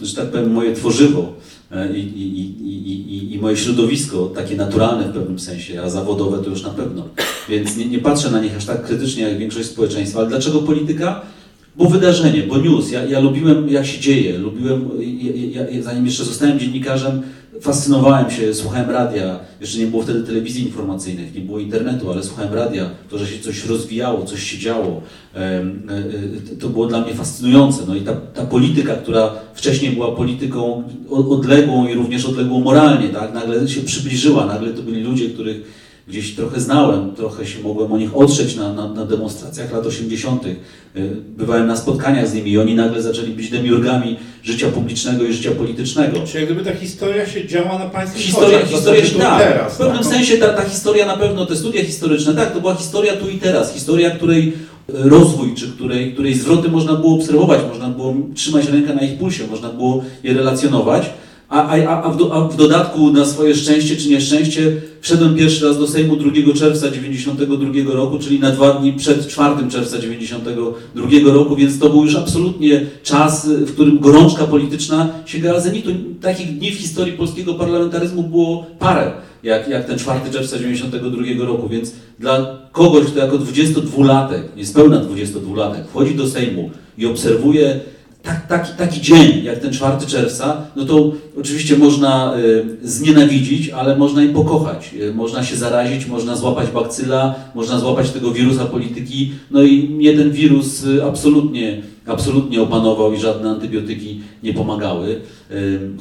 że 0.02 0.16
tak 0.16 0.32
powiem, 0.32 0.52
moje 0.52 0.74
tworzywo 0.74 1.34
i, 1.96 2.00
i, 2.00 2.40
i, 2.70 3.34
i, 3.34 3.40
moje 3.40 3.58
środowisko, 3.58 4.26
takie 4.36 4.56
naturalne 4.56 5.08
w 5.08 5.14
pewnym 5.14 5.40
sensie, 5.40 5.82
a 5.82 5.90
zawodowe 5.90 6.44
to 6.44 6.50
już 6.50 6.64
na 6.64 6.70
pewno. 6.70 7.04
Więc 7.50 7.78
nie, 7.78 7.86
nie 7.86 8.00
patrzę 8.00 8.32
na 8.32 8.42
nich 8.42 8.56
aż 8.58 8.66
tak 8.66 8.84
krytycznie 8.86 9.24
jak 9.24 9.38
większość 9.38 9.70
społeczeństwa. 9.70 10.20
Ale 10.20 10.30
dlaczego 10.30 10.60
polityka? 10.60 11.22
bo 11.78 11.86
wydarzenie, 11.90 12.44
bo 12.44 12.58
news. 12.58 12.92
Ja, 12.92 13.06
ja 13.06 13.20
lubiłem, 13.20 13.70
jak 13.70 13.86
się 13.86 14.00
dzieje. 14.00 14.38
Lubiłem, 14.38 14.90
ja, 15.54 15.70
ja, 15.70 15.82
zanim 15.84 16.06
jeszcze 16.06 16.24
zostałem 16.24 16.60
dziennikarzem, 16.60 17.22
fascynowałem 17.62 18.32
się, 18.32 18.54
słuchałem 18.54 18.90
radia. 18.90 19.40
Jeszcze 19.62 19.80
nie 19.80 19.88
było 19.88 20.04
wtedy 20.04 20.24
telewizji 20.24 20.66
informacyjnych, 20.66 21.36
nie 21.36 21.42
było 21.42 21.60
internetu, 21.60 22.12
ale 22.12 22.24
słuchałem 22.24 22.54
radia. 22.54 22.90
To, 23.10 23.18
że 23.18 23.28
się 23.28 23.40
coś 23.40 23.66
rozwijało, 23.66 24.26
coś 24.26 24.44
się 24.44 24.58
działo, 24.58 25.02
e, 25.36 25.40
e, 25.40 25.64
to 26.60 26.70
było 26.70 26.88
dla 26.88 27.02
mnie 27.02 27.14
fascynujące. 27.14 27.84
No 27.88 27.96
i 27.96 28.02
ta, 28.02 28.14
ta 28.14 28.46
polityka, 28.46 28.96
która 28.96 29.34
wcześniej 29.54 29.92
była 29.92 30.12
polityką 30.16 30.84
odległą 31.10 31.88
i 31.88 31.94
również 31.94 32.26
odległą 32.26 32.60
moralnie, 32.60 33.10
tak, 33.10 33.34
nagle 33.34 33.68
się 33.68 33.82
przybliżyła. 33.82 34.46
Nagle 34.46 34.70
to 34.70 34.82
byli 34.82 35.04
ludzie, 35.04 35.30
których 35.30 35.87
gdzieś 36.08 36.36
trochę 36.36 36.60
znałem, 36.60 37.16
trochę 37.16 37.46
się 37.46 37.60
mogłem 37.64 37.94
o 37.94 37.98
nich 37.98 38.18
otrzeć 38.18 38.56
na, 38.56 38.74
na, 38.74 38.88
na 38.88 39.06
demonstracjach 39.06 39.72
lat 39.72 39.86
80. 39.86 40.46
Y, 40.46 40.58
bywałem 41.38 41.68
na 41.68 41.78
spotkaniach 41.78 42.28
z 42.28 42.34
nimi 42.34 42.52
i 42.52 42.58
oni 42.58 42.76
nagle 42.76 43.02
zaczęli 43.02 43.32
być 43.32 43.50
demiurgami 43.50 44.18
życia 44.44 44.68
publicznego 44.68 45.24
i 45.24 45.34
życia 45.34 45.52
politycznego. 45.52 46.18
Czyli 46.26 46.46
gdyby 46.46 46.64
ta 46.64 46.76
historia 46.76 47.26
się 47.26 47.48
działa 47.48 47.80
na 47.80 47.86
państwie 47.86 48.22
Historia, 48.22 48.66
historia 48.66 49.06
się, 49.06 49.20
tak, 49.20 49.44
teraz, 49.44 49.74
w 49.74 49.78
pewnym 49.78 50.04
tak? 50.04 50.06
sensie 50.06 50.38
ta, 50.38 50.54
ta 50.54 50.64
historia 50.64 51.06
na 51.06 51.18
pewno, 51.18 51.46
te 51.46 51.56
studia 51.56 51.84
historyczne, 51.84 52.34
tak, 52.34 52.54
to 52.54 52.62
była 52.62 52.76
historia 52.76 53.14
tu 53.14 53.30
i 53.30 53.38
teraz, 53.38 53.74
historia, 53.74 54.10
której 54.10 54.54
rozwój, 54.88 55.56
czy 55.56 55.68
której, 55.72 56.14
której 56.14 56.34
zwroty 56.34 56.70
można 56.70 56.94
było 56.94 57.16
obserwować, 57.16 57.60
można 57.70 57.90
było 57.90 58.16
trzymać 58.36 58.68
rękę 58.68 58.94
na 58.94 59.02
ich 59.02 59.18
pulsie, 59.18 59.48
można 59.48 59.70
było 59.70 60.04
je 60.24 60.34
relacjonować. 60.34 61.10
A, 61.50 61.68
a, 61.68 62.04
a, 62.04 62.10
w 62.10 62.18
do, 62.18 62.34
a, 62.34 62.48
w 62.48 62.56
dodatku 62.56 63.12
na 63.12 63.26
swoje 63.26 63.56
szczęście 63.56 63.96
czy 63.96 64.10
nieszczęście 64.10 64.82
wszedłem 65.02 65.36
pierwszy 65.36 65.68
raz 65.68 65.80
do 65.80 65.88
Sejmu 65.88 66.16
2 66.16 66.32
czerwca 66.32 66.88
1992 66.90 67.94
roku, 67.94 68.20
czyli 68.20 68.40
na 68.40 68.52
dwa 68.52 68.74
dni 68.74 68.94
przed 68.94 69.28
4 69.28 69.56
czerwca 69.56 69.98
1992 69.98 71.34
roku, 71.34 71.56
więc 71.56 71.80
to 71.80 71.90
był 71.90 72.06
już 72.06 72.16
absolutnie 72.16 72.86
czas, 73.04 73.48
w 73.50 73.74
którym 73.74 74.00
gorączka 74.00 74.46
polityczna 74.46 75.10
sięgała 75.26 75.60
zenitu. 75.60 75.90
Takich 76.22 76.58
dni 76.58 76.72
w 76.72 76.76
historii 76.78 77.14
polskiego 77.14 77.54
parlamentaryzmu 77.54 78.24
było 78.24 78.66
parę, 78.80 79.12
jak, 79.44 79.68
jak 79.68 79.86
ten 79.86 80.00
4 80.00 80.20
czerwca 80.20 80.58
1992 80.58 81.46
roku, 81.46 81.70
więc 81.70 81.94
dla 82.20 82.60
kogoś, 82.72 83.06
kto 83.06 83.20
jako 83.20 83.38
22-latek, 83.38 84.42
niespełna 84.58 85.02
22-latek, 85.02 85.84
wchodzi 85.90 86.16
do 86.16 86.28
Sejmu 86.28 86.72
i 86.98 87.06
obserwuje 87.06 87.80
tak, 88.28 88.48
taki, 88.48 88.74
taki 88.78 89.02
dzień 89.02 89.44
jak 89.44 89.60
ten 89.60 89.74
4 89.74 90.06
czerwca, 90.08 90.62
no 90.76 90.86
to 90.86 91.12
oczywiście 91.40 91.78
można 91.78 92.38
y, 92.38 92.66
znienawidzić, 92.84 93.70
ale 93.70 93.98
można 93.98 94.24
i 94.24 94.30
pokochać. 94.30 94.94
Y, 95.02 95.14
można 95.14 95.44
się 95.44 95.56
zarazić, 95.56 96.08
można 96.08 96.36
złapać 96.36 96.70
bakcyla, 96.70 97.36
można 97.56 97.80
złapać 97.80 98.12
tego 98.12 98.32
wirusa 98.32 98.66
polityki. 98.66 99.32
No 99.52 99.64
i 99.64 99.90
mnie 99.90 100.14
ten 100.14 100.32
wirus 100.32 100.84
y, 100.84 101.04
absolutnie, 101.04 101.82
absolutnie 102.06 102.62
opanował 102.62 103.14
i 103.14 103.20
żadne 103.20 103.50
antybiotyki 103.50 104.22
nie 104.44 104.54
pomagały. 104.54 105.22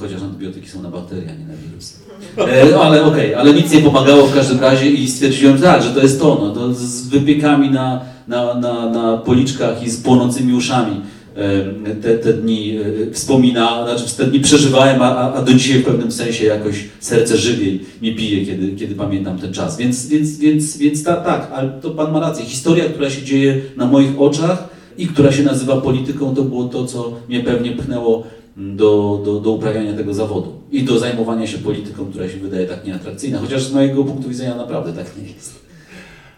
Chociaż 0.00 0.22
antybiotyki 0.22 0.68
są 0.68 0.82
na 0.82 0.90
bakterie, 0.90 1.28
a 1.30 1.38
nie 1.38 1.46
na 1.46 1.54
wirus. 1.68 2.00
E, 2.38 2.78
ale 2.80 3.04
okej, 3.04 3.34
okay, 3.34 3.40
ale 3.40 3.54
nic 3.54 3.72
nie 3.72 3.80
pomagało 3.80 4.26
w 4.26 4.34
każdym 4.34 4.60
razie 4.60 4.90
i 4.90 5.08
stwierdziłem, 5.08 5.56
że 5.56 5.62
tak, 5.62 5.82
że 5.82 5.90
to 5.90 6.02
jest 6.02 6.20
to, 6.20 6.38
no, 6.40 6.50
to 6.50 6.74
z 6.74 7.08
wypiekami 7.08 7.70
na, 7.70 8.00
na, 8.28 8.54
na, 8.54 8.90
na 8.90 9.16
policzkach 9.16 9.82
i 9.82 9.90
z 9.90 10.00
płonącymi 10.00 10.54
uszami 10.54 11.00
te, 12.02 12.18
te 12.18 12.32
dni 12.32 12.78
e, 12.78 13.10
wspomina, 13.12 13.84
znaczy 13.84 14.16
te 14.16 14.24
dni 14.24 14.40
przeżywałem, 14.40 15.02
a, 15.02 15.32
a 15.34 15.42
do 15.42 15.52
dzisiaj 15.52 15.78
w 15.78 15.84
pewnym 15.84 16.12
sensie 16.12 16.44
jakoś 16.44 16.84
serce 17.00 17.36
żywiej 17.36 17.80
mi 18.02 18.14
bije, 18.14 18.46
kiedy, 18.46 18.76
kiedy 18.76 18.94
pamiętam 18.94 19.38
ten 19.38 19.52
czas. 19.52 19.76
Więc, 19.76 20.06
więc, 20.06 20.38
więc, 20.38 20.76
więc 20.76 21.04
ta, 21.04 21.16
tak, 21.16 21.50
ale 21.54 21.68
to 21.82 21.90
Pan 21.90 22.12
ma 22.12 22.20
rację. 22.20 22.44
Historia, 22.44 22.84
która 22.84 23.10
się 23.10 23.22
dzieje 23.22 23.60
na 23.76 23.86
moich 23.86 24.20
oczach 24.20 24.68
i 24.98 25.06
która 25.06 25.32
się 25.32 25.42
nazywa 25.42 25.80
polityką, 25.80 26.34
to 26.34 26.42
było 26.42 26.64
to, 26.64 26.86
co 26.86 27.12
mnie 27.28 27.40
pewnie 27.40 27.72
pchnęło 27.72 28.26
do, 28.56 29.22
do, 29.24 29.40
do 29.40 29.50
uprawiania 29.50 29.92
tego 29.92 30.14
zawodu 30.14 30.52
i 30.72 30.82
do 30.82 30.98
zajmowania 30.98 31.46
się 31.46 31.58
polityką, 31.58 32.04
która 32.04 32.28
się 32.28 32.36
wydaje 32.36 32.66
tak 32.66 32.86
nieatrakcyjna, 32.86 33.38
chociaż 33.38 33.62
z 33.62 33.72
mojego 33.72 34.04
punktu 34.04 34.28
widzenia 34.28 34.54
naprawdę 34.54 34.92
tak 34.92 35.06
nie 35.22 35.32
jest. 35.34 35.65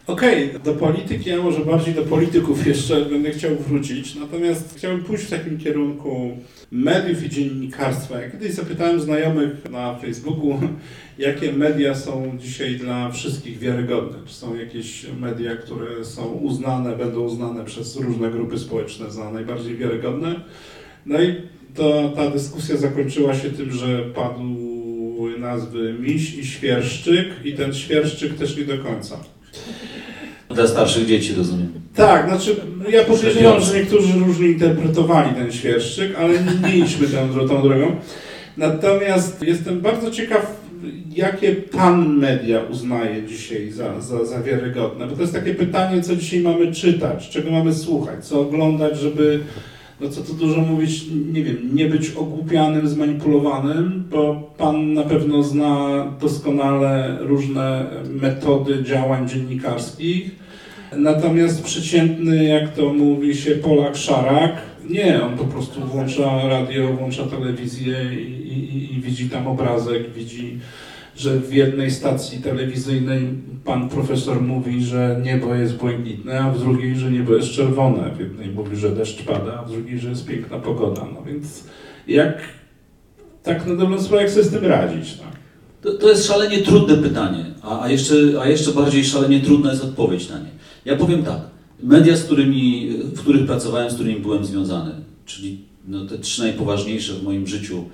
Okej, 0.09 0.49
okay, 0.49 0.61
do 0.61 0.75
polityki, 0.75 1.33
a 1.33 1.43
może 1.43 1.61
bardziej 1.61 1.95
do 1.95 2.03
polityków 2.03 2.67
jeszcze 2.67 3.05
będę 3.05 3.31
chciał 3.31 3.57
wrócić, 3.57 4.15
natomiast 4.15 4.75
chciałbym 4.77 5.05
pójść 5.05 5.25
w 5.25 5.31
takim 5.31 5.59
kierunku 5.59 6.37
mediów 6.71 7.25
i 7.25 7.31
dziennikarstwa. 7.31 8.21
Ja 8.21 8.31
kiedyś 8.31 8.53
zapytałem 8.53 9.01
znajomych 9.01 9.71
na 9.71 9.95
Facebooku, 9.95 10.61
jakie 11.19 11.53
media 11.53 11.95
są 11.95 12.39
dzisiaj 12.39 12.77
dla 12.77 13.11
wszystkich 13.11 13.59
wiarygodne. 13.59 14.19
Czy 14.27 14.35
są 14.35 14.57
jakieś 14.57 15.07
media, 15.21 15.57
które 15.57 16.05
są 16.05 16.25
uznane, 16.25 16.97
będą 16.97 17.21
uznane 17.21 17.65
przez 17.65 17.97
różne 17.97 18.31
grupy 18.31 18.59
społeczne 18.59 19.11
za 19.11 19.31
najbardziej 19.31 19.77
wiarygodne. 19.77 20.41
No 21.07 21.23
i 21.23 21.35
to, 21.75 22.13
ta 22.17 22.31
dyskusja 22.31 22.77
zakończyła 22.77 23.35
się 23.35 23.51
tym, 23.51 23.73
że 23.73 24.03
padły 24.03 25.39
nazwy 25.39 25.95
Miś 26.01 26.35
i 26.35 26.47
Świerszczyk 26.47 27.29
i 27.45 27.53
ten 27.53 27.75
Świerszczyk 27.75 28.35
też 28.35 28.57
nie 28.57 28.65
do 28.65 28.79
końca. 28.79 29.19
Dla 30.59 30.67
starszych 30.67 31.07
dzieci, 31.07 31.35
rozumiem. 31.37 31.69
Tak, 31.95 32.29
znaczy 32.29 32.57
ja 32.91 33.05
podejrzewam, 33.05 33.61
że 33.61 33.75
niektórzy 33.75 34.19
różnie 34.19 34.49
interpretowali 34.49 35.35
ten 35.35 35.53
świerszczyk, 35.53 36.15
ale 36.19 36.35
nie 36.63 36.77
idźmy 36.79 37.07
tą, 37.09 37.49
tą 37.49 37.63
drogą. 37.63 37.97
Natomiast 38.57 39.43
jestem 39.43 39.81
bardzo 39.81 40.11
ciekaw, 40.11 40.61
jakie 41.17 41.53
pan 41.53 42.17
media 42.17 42.61
uznaje 42.71 43.27
dzisiaj 43.27 43.71
za, 43.71 44.01
za, 44.01 44.25
za 44.25 44.43
wiarygodne? 44.43 45.07
Bo 45.07 45.17
to 45.17 45.23
jest 45.23 45.35
takie 45.35 45.55
pytanie, 45.55 46.03
co 46.03 46.17
dzisiaj 46.17 46.41
mamy 46.41 46.73
czytać, 46.73 47.29
czego 47.29 47.51
mamy 47.51 47.75
słuchać, 47.75 48.25
co 48.25 48.41
oglądać, 48.41 48.99
żeby, 48.99 49.41
no 50.01 50.09
co 50.09 50.21
tu 50.21 50.35
dużo 50.35 50.61
mówić, 50.61 51.05
nie 51.33 51.45
wiem, 51.45 51.57
nie 51.73 51.87
być 51.87 52.11
ogłupianym, 52.11 52.89
zmanipulowanym, 52.89 54.05
bo 54.11 54.51
pan 54.59 54.95
na 54.95 55.03
pewno 55.03 55.43
zna 55.43 56.05
doskonale 56.21 57.19
różne 57.21 57.87
metody 58.11 58.85
działań 58.85 59.29
dziennikarskich 59.29 60.48
Natomiast 60.97 61.65
przeciętny, 61.65 62.45
jak 62.45 62.75
to 62.75 62.93
mówi 62.93 63.37
się, 63.37 63.51
Polak 63.51 63.97
szarak, 63.97 64.53
nie, 64.91 65.23
on 65.23 65.39
po 65.39 65.45
prostu 65.45 65.81
włącza 65.81 66.49
radio, 66.49 66.93
włącza 66.93 67.25
telewizję 67.25 68.15
i, 68.15 68.49
i, 68.49 68.95
i 68.95 69.01
widzi 69.01 69.31
tam 69.31 69.47
obrazek, 69.47 70.13
widzi, 70.13 70.59
że 71.17 71.41
w 71.41 71.55
jednej 71.55 71.91
stacji 71.91 72.39
telewizyjnej 72.39 73.29
pan 73.65 73.89
profesor 73.89 74.43
mówi, 74.43 74.85
że 74.85 75.21
niebo 75.25 75.55
jest 75.55 75.77
błękitne, 75.77 76.41
a 76.41 76.51
w 76.51 76.59
drugiej, 76.59 76.97
że 76.97 77.11
niebo 77.11 77.35
jest 77.35 77.51
czerwone. 77.51 78.11
W 78.17 78.21
jednej 78.21 78.49
mówi, 78.49 78.77
że 78.77 78.91
deszcz 78.91 79.23
pada, 79.23 79.61
a 79.61 79.63
w 79.63 79.73
drugiej, 79.73 79.99
że 79.99 80.09
jest 80.09 80.27
piękna 80.27 80.59
pogoda. 80.59 81.07
No 81.15 81.23
więc 81.23 81.65
jak 82.09 82.39
tak 83.43 83.67
na 83.67 83.75
dobrą 83.75 84.03
sprawę, 84.03 84.23
jak 84.23 84.33
sobie 84.33 84.45
z 84.45 84.51
tym 84.51 84.65
radzić? 84.65 85.15
Tak? 85.15 85.39
To, 85.83 85.93
to 85.99 86.09
jest 86.09 86.27
szalenie 86.27 86.59
trudne 86.59 86.97
pytanie, 86.97 87.45
a, 87.63 87.83
a, 87.83 87.89
jeszcze, 87.91 88.15
a 88.41 88.49
jeszcze 88.49 88.71
bardziej 88.71 89.05
szalenie 89.05 89.41
trudna 89.41 89.71
jest 89.71 89.85
odpowiedź 89.85 90.29
na 90.31 90.39
nie. 90.39 90.58
Ja 90.89 90.97
powiem 90.97 91.23
tak, 91.23 91.41
media, 91.83 92.17
z 92.17 92.25
którymi, 92.25 92.89
w 93.05 93.21
których 93.21 93.47
pracowałem, 93.47 93.91
z 93.91 93.95
którymi 93.95 94.21
byłem 94.21 94.45
związany, 94.45 94.91
czyli 95.27 95.59
no, 95.89 96.07
te 96.07 96.19
trzy 96.19 96.43
najpoważniejsze 96.43 97.15
w 97.15 97.23
moim 97.23 97.47
życiu, 97.47 97.85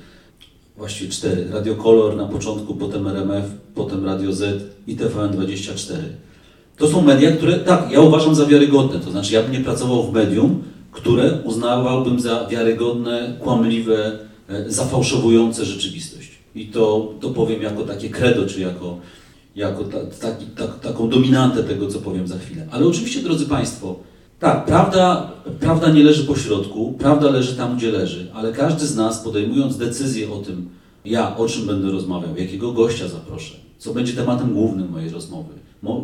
właściwie 0.76 1.10
cztery, 1.10 1.46
Radio 1.50 1.74
Kolor 1.74 2.16
na 2.16 2.24
początku, 2.24 2.74
potem 2.74 3.08
RMF, 3.08 3.44
potem 3.74 4.04
Radio 4.04 4.32
Z 4.32 4.62
i 4.86 4.96
TVN24. 4.96 5.96
To 6.76 6.88
są 6.88 7.02
media, 7.02 7.32
które, 7.32 7.58
tak, 7.58 7.92
ja 7.92 8.00
uważam 8.00 8.34
za 8.34 8.46
wiarygodne, 8.46 9.00
to 9.00 9.10
znaczy 9.10 9.34
ja 9.34 9.42
bym 9.42 9.52
nie 9.52 9.60
pracował 9.60 10.02
w 10.02 10.12
medium, 10.12 10.62
które 10.92 11.38
uznawałbym 11.44 12.20
za 12.20 12.46
wiarygodne, 12.46 13.36
kłamliwe, 13.40 14.18
e, 14.48 14.70
zafałszowujące 14.70 15.64
rzeczywistość. 15.64 16.30
I 16.54 16.66
to, 16.66 17.12
to 17.20 17.30
powiem 17.30 17.62
jako 17.62 17.82
takie 17.82 18.10
credo, 18.10 18.46
czy 18.46 18.60
jako 18.60 18.98
jako 19.56 19.84
ta, 19.84 19.98
ta, 20.56 20.66
taką 20.66 21.08
dominantę 21.08 21.62
tego, 21.62 21.88
co 21.88 21.98
powiem 22.00 22.28
za 22.28 22.38
chwilę. 22.38 22.66
Ale 22.70 22.86
oczywiście, 22.86 23.22
drodzy 23.22 23.46
Państwo, 23.46 23.96
tak, 24.40 24.64
prawda, 24.64 25.32
prawda 25.60 25.90
nie 25.90 26.04
leży 26.04 26.24
po 26.24 26.36
środku, 26.36 26.94
prawda 26.98 27.30
leży 27.30 27.56
tam, 27.56 27.76
gdzie 27.76 27.90
leży, 27.90 28.30
ale 28.34 28.52
każdy 28.52 28.86
z 28.86 28.96
nas 28.96 29.18
podejmując 29.18 29.76
decyzję 29.76 30.32
o 30.32 30.36
tym, 30.36 30.68
ja 31.04 31.36
o 31.36 31.48
czym 31.48 31.66
będę 31.66 31.90
rozmawiał, 31.90 32.36
jakiego 32.36 32.72
gościa 32.72 33.08
zaproszę, 33.08 33.54
co 33.78 33.94
będzie 33.94 34.12
tematem 34.12 34.54
głównym 34.54 34.90
mojej 34.90 35.10
rozmowy, 35.10 35.54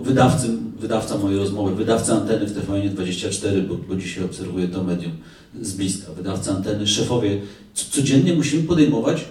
wydawcy, 0.02 0.49
wydawca 0.78 1.19
mojej 1.19 1.38
rozmowy, 1.38 1.75
wydawca 1.75 2.16
anteny 2.16 2.47
w 2.47 2.59
TVN24, 2.59 3.62
bo, 3.69 3.75
bo 3.88 3.97
dzisiaj 3.97 4.25
obserwuję 4.25 4.69
to 4.69 4.85
medium 4.85 5.12
z 5.61 5.73
bliska, 5.73 6.12
wydawca 6.12 6.57
anteny, 6.57 6.87
szefowie, 6.87 7.40
codziennie 7.75 8.35
musimy 8.35 8.62
podejmować 8.62 9.25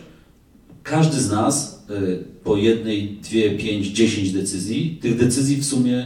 każdy 0.84 1.22
z 1.22 1.32
nas 1.32 1.86
y, 1.90 2.24
po 2.44 2.58
jednej, 2.58 3.18
dwie, 3.24 3.52
pięć, 3.52 3.88
dziesięć 3.88 4.32
decyzji, 4.32 4.98
tych 5.02 5.18
decyzji 5.18 5.58
w 5.58 5.66
sumie 5.66 6.06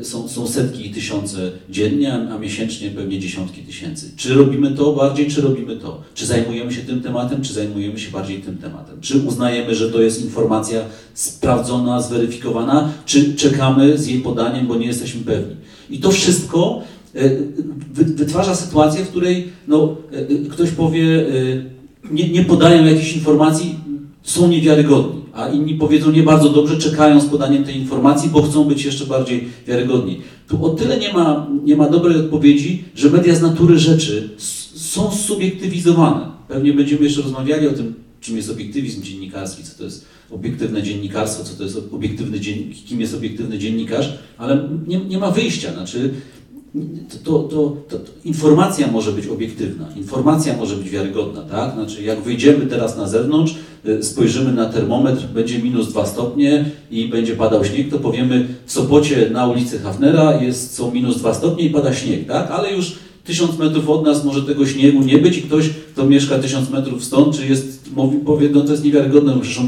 y, 0.00 0.04
są, 0.04 0.28
są 0.28 0.46
setki 0.46 0.86
i 0.86 0.90
tysiące 0.90 1.50
dziennie, 1.70 2.12
a 2.12 2.38
miesięcznie 2.38 2.90
pewnie 2.90 3.18
dziesiątki 3.18 3.62
tysięcy. 3.62 4.10
Czy 4.16 4.34
robimy 4.34 4.70
to 4.70 4.92
bardziej, 4.92 5.30
czy 5.30 5.40
robimy 5.40 5.76
to? 5.76 6.02
Czy 6.14 6.26
zajmujemy 6.26 6.72
się 6.72 6.80
tym 6.80 7.00
tematem, 7.00 7.42
czy 7.42 7.52
zajmujemy 7.52 7.98
się 7.98 8.10
bardziej 8.10 8.38
tym 8.38 8.58
tematem? 8.58 9.00
Czy 9.00 9.18
uznajemy, 9.18 9.74
że 9.74 9.90
to 9.90 10.02
jest 10.02 10.24
informacja 10.24 10.80
sprawdzona, 11.14 12.02
zweryfikowana, 12.02 12.92
czy 13.06 13.34
czekamy 13.34 13.98
z 13.98 14.06
jej 14.06 14.20
podaniem, 14.20 14.66
bo 14.66 14.76
nie 14.76 14.86
jesteśmy 14.86 15.20
pewni? 15.20 15.56
I 15.90 15.98
to 15.98 16.10
wszystko 16.10 16.82
wytwarza 17.94 18.54
sytuację, 18.54 19.04
w 19.04 19.08
której 19.08 19.48
no, 19.68 19.96
ktoś 20.50 20.70
powie, 20.70 21.26
nie, 22.10 22.28
nie 22.28 22.44
podają 22.44 22.84
jakichś 22.84 23.14
informacji, 23.14 23.74
są 24.28 24.48
niewiarygodni, 24.48 25.20
a 25.32 25.48
inni 25.48 25.74
powiedzą 25.74 26.10
nie 26.10 26.22
bardzo 26.22 26.48
dobrze, 26.48 26.78
czekają 26.78 27.20
z 27.20 27.26
podaniem 27.26 27.64
tej 27.64 27.76
informacji, 27.76 28.30
bo 28.30 28.42
chcą 28.42 28.64
być 28.64 28.84
jeszcze 28.84 29.06
bardziej 29.06 29.48
wiarygodni. 29.66 30.20
Tu 30.48 30.64
o 30.66 30.70
tyle 30.70 30.98
nie 30.98 31.12
ma, 31.12 31.46
nie 31.64 31.76
ma 31.76 31.88
dobrej 31.88 32.16
odpowiedzi, 32.16 32.84
że 32.94 33.10
media 33.10 33.34
z 33.34 33.42
natury 33.42 33.78
rzeczy 33.78 34.30
są 34.74 35.10
subiektywizowane. 35.10 36.26
Pewnie 36.48 36.72
będziemy 36.72 37.04
jeszcze 37.04 37.22
rozmawiali 37.22 37.68
o 37.68 37.72
tym, 37.72 37.94
czym 38.20 38.36
jest 38.36 38.50
obiektywizm 38.50 39.02
dziennikarski, 39.02 39.62
co 39.64 39.78
to 39.78 39.84
jest 39.84 40.04
obiektywne 40.30 40.82
dziennikarstwo, 40.82 41.44
co 41.44 41.54
to 41.54 41.64
jest 41.64 41.78
obiektywny 41.92 42.40
dzien... 42.40 42.58
kim 42.86 43.00
jest 43.00 43.14
obiektywny 43.14 43.58
dziennikarz, 43.58 44.18
ale 44.38 44.68
nie, 44.86 45.04
nie 45.04 45.18
ma 45.18 45.30
wyjścia. 45.30 45.72
Znaczy, 45.72 46.14
to, 47.24 47.38
to, 47.38 47.76
to, 47.88 47.96
informacja 48.24 48.86
może 48.86 49.12
być 49.12 49.26
obiektywna, 49.26 49.88
informacja 49.96 50.56
może 50.56 50.76
być 50.76 50.90
wiarygodna, 50.90 51.42
tak? 51.42 51.74
Znaczy, 51.74 52.02
jak 52.02 52.22
wyjdziemy 52.22 52.66
teraz 52.66 52.96
na 52.96 53.08
zewnątrz, 53.08 53.54
y, 53.86 54.02
spojrzymy 54.02 54.52
na 54.52 54.66
termometr, 54.66 55.26
będzie 55.26 55.58
minus 55.58 55.88
2 55.88 56.06
stopnie 56.06 56.64
i 56.90 57.08
będzie 57.08 57.36
padał 57.36 57.64
śnieg, 57.64 57.90
to 57.90 57.98
powiemy 57.98 58.48
w 58.66 58.72
Sopocie 58.72 59.30
na 59.30 59.46
ulicy 59.46 59.78
Hafnera 59.78 60.42
jest, 60.42 60.74
są 60.74 60.90
minus 60.90 61.16
2 61.16 61.34
stopnie 61.34 61.64
i 61.64 61.70
pada 61.70 61.94
śnieg, 61.94 62.26
tak? 62.26 62.50
Ale 62.50 62.72
już 62.72 62.94
tysiąc 63.24 63.58
metrów 63.58 63.88
od 63.88 64.04
nas 64.04 64.24
może 64.24 64.42
tego 64.42 64.66
śniegu 64.66 65.02
nie 65.02 65.18
być 65.18 65.38
i 65.38 65.42
ktoś, 65.42 65.68
kto 65.68 66.06
mieszka 66.06 66.38
tysiąc 66.38 66.70
metrów 66.70 67.04
stąd, 67.04 67.36
czy 67.36 67.46
jest, 67.46 67.90
mówi, 67.96 68.18
powie, 68.18 68.48
no 68.52 68.60
to 68.60 68.70
jest 68.70 68.84
niewiarygodne, 68.84 69.36
muszę 69.36 69.60